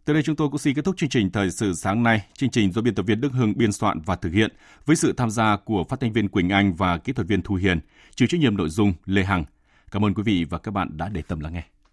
Tới 0.04 0.14
đây 0.14 0.22
chúng 0.22 0.36
tôi 0.36 0.48
cũng 0.48 0.58
xin 0.58 0.74
kết 0.74 0.84
thúc 0.84 0.96
chương 0.96 1.08
trình 1.08 1.30
Thời 1.30 1.50
sự 1.50 1.74
sáng 1.74 2.02
nay. 2.02 2.26
Chương 2.34 2.50
trình 2.50 2.72
do 2.72 2.82
biên 2.82 2.94
tập 2.94 3.02
viên 3.02 3.20
Đức 3.20 3.32
Hưng 3.32 3.52
biên 3.56 3.72
soạn 3.72 4.00
và 4.06 4.16
thực 4.16 4.32
hiện 4.32 4.52
với 4.86 4.96
sự 4.96 5.12
tham 5.16 5.30
gia 5.30 5.56
của 5.56 5.84
phát 5.84 6.00
thanh 6.00 6.12
viên 6.12 6.28
Quỳnh 6.28 6.48
Anh 6.48 6.74
và 6.74 6.98
kỹ 6.98 7.12
thuật 7.12 7.28
viên 7.28 7.42
Thu 7.42 7.54
Hiền, 7.54 7.80
chịu 8.14 8.28
trách 8.28 8.40
nhiệm 8.40 8.56
nội 8.56 8.68
dung 8.68 8.92
Lê 9.06 9.24
Hằng. 9.24 9.44
Cảm 9.90 10.04
ơn 10.04 10.14
quý 10.14 10.22
vị 10.22 10.44
và 10.50 10.58
các 10.58 10.70
bạn 10.70 10.96
đã 10.96 11.08
để 11.08 11.22
tâm 11.28 11.40
lắng 11.40 11.52
nghe. 11.52 11.73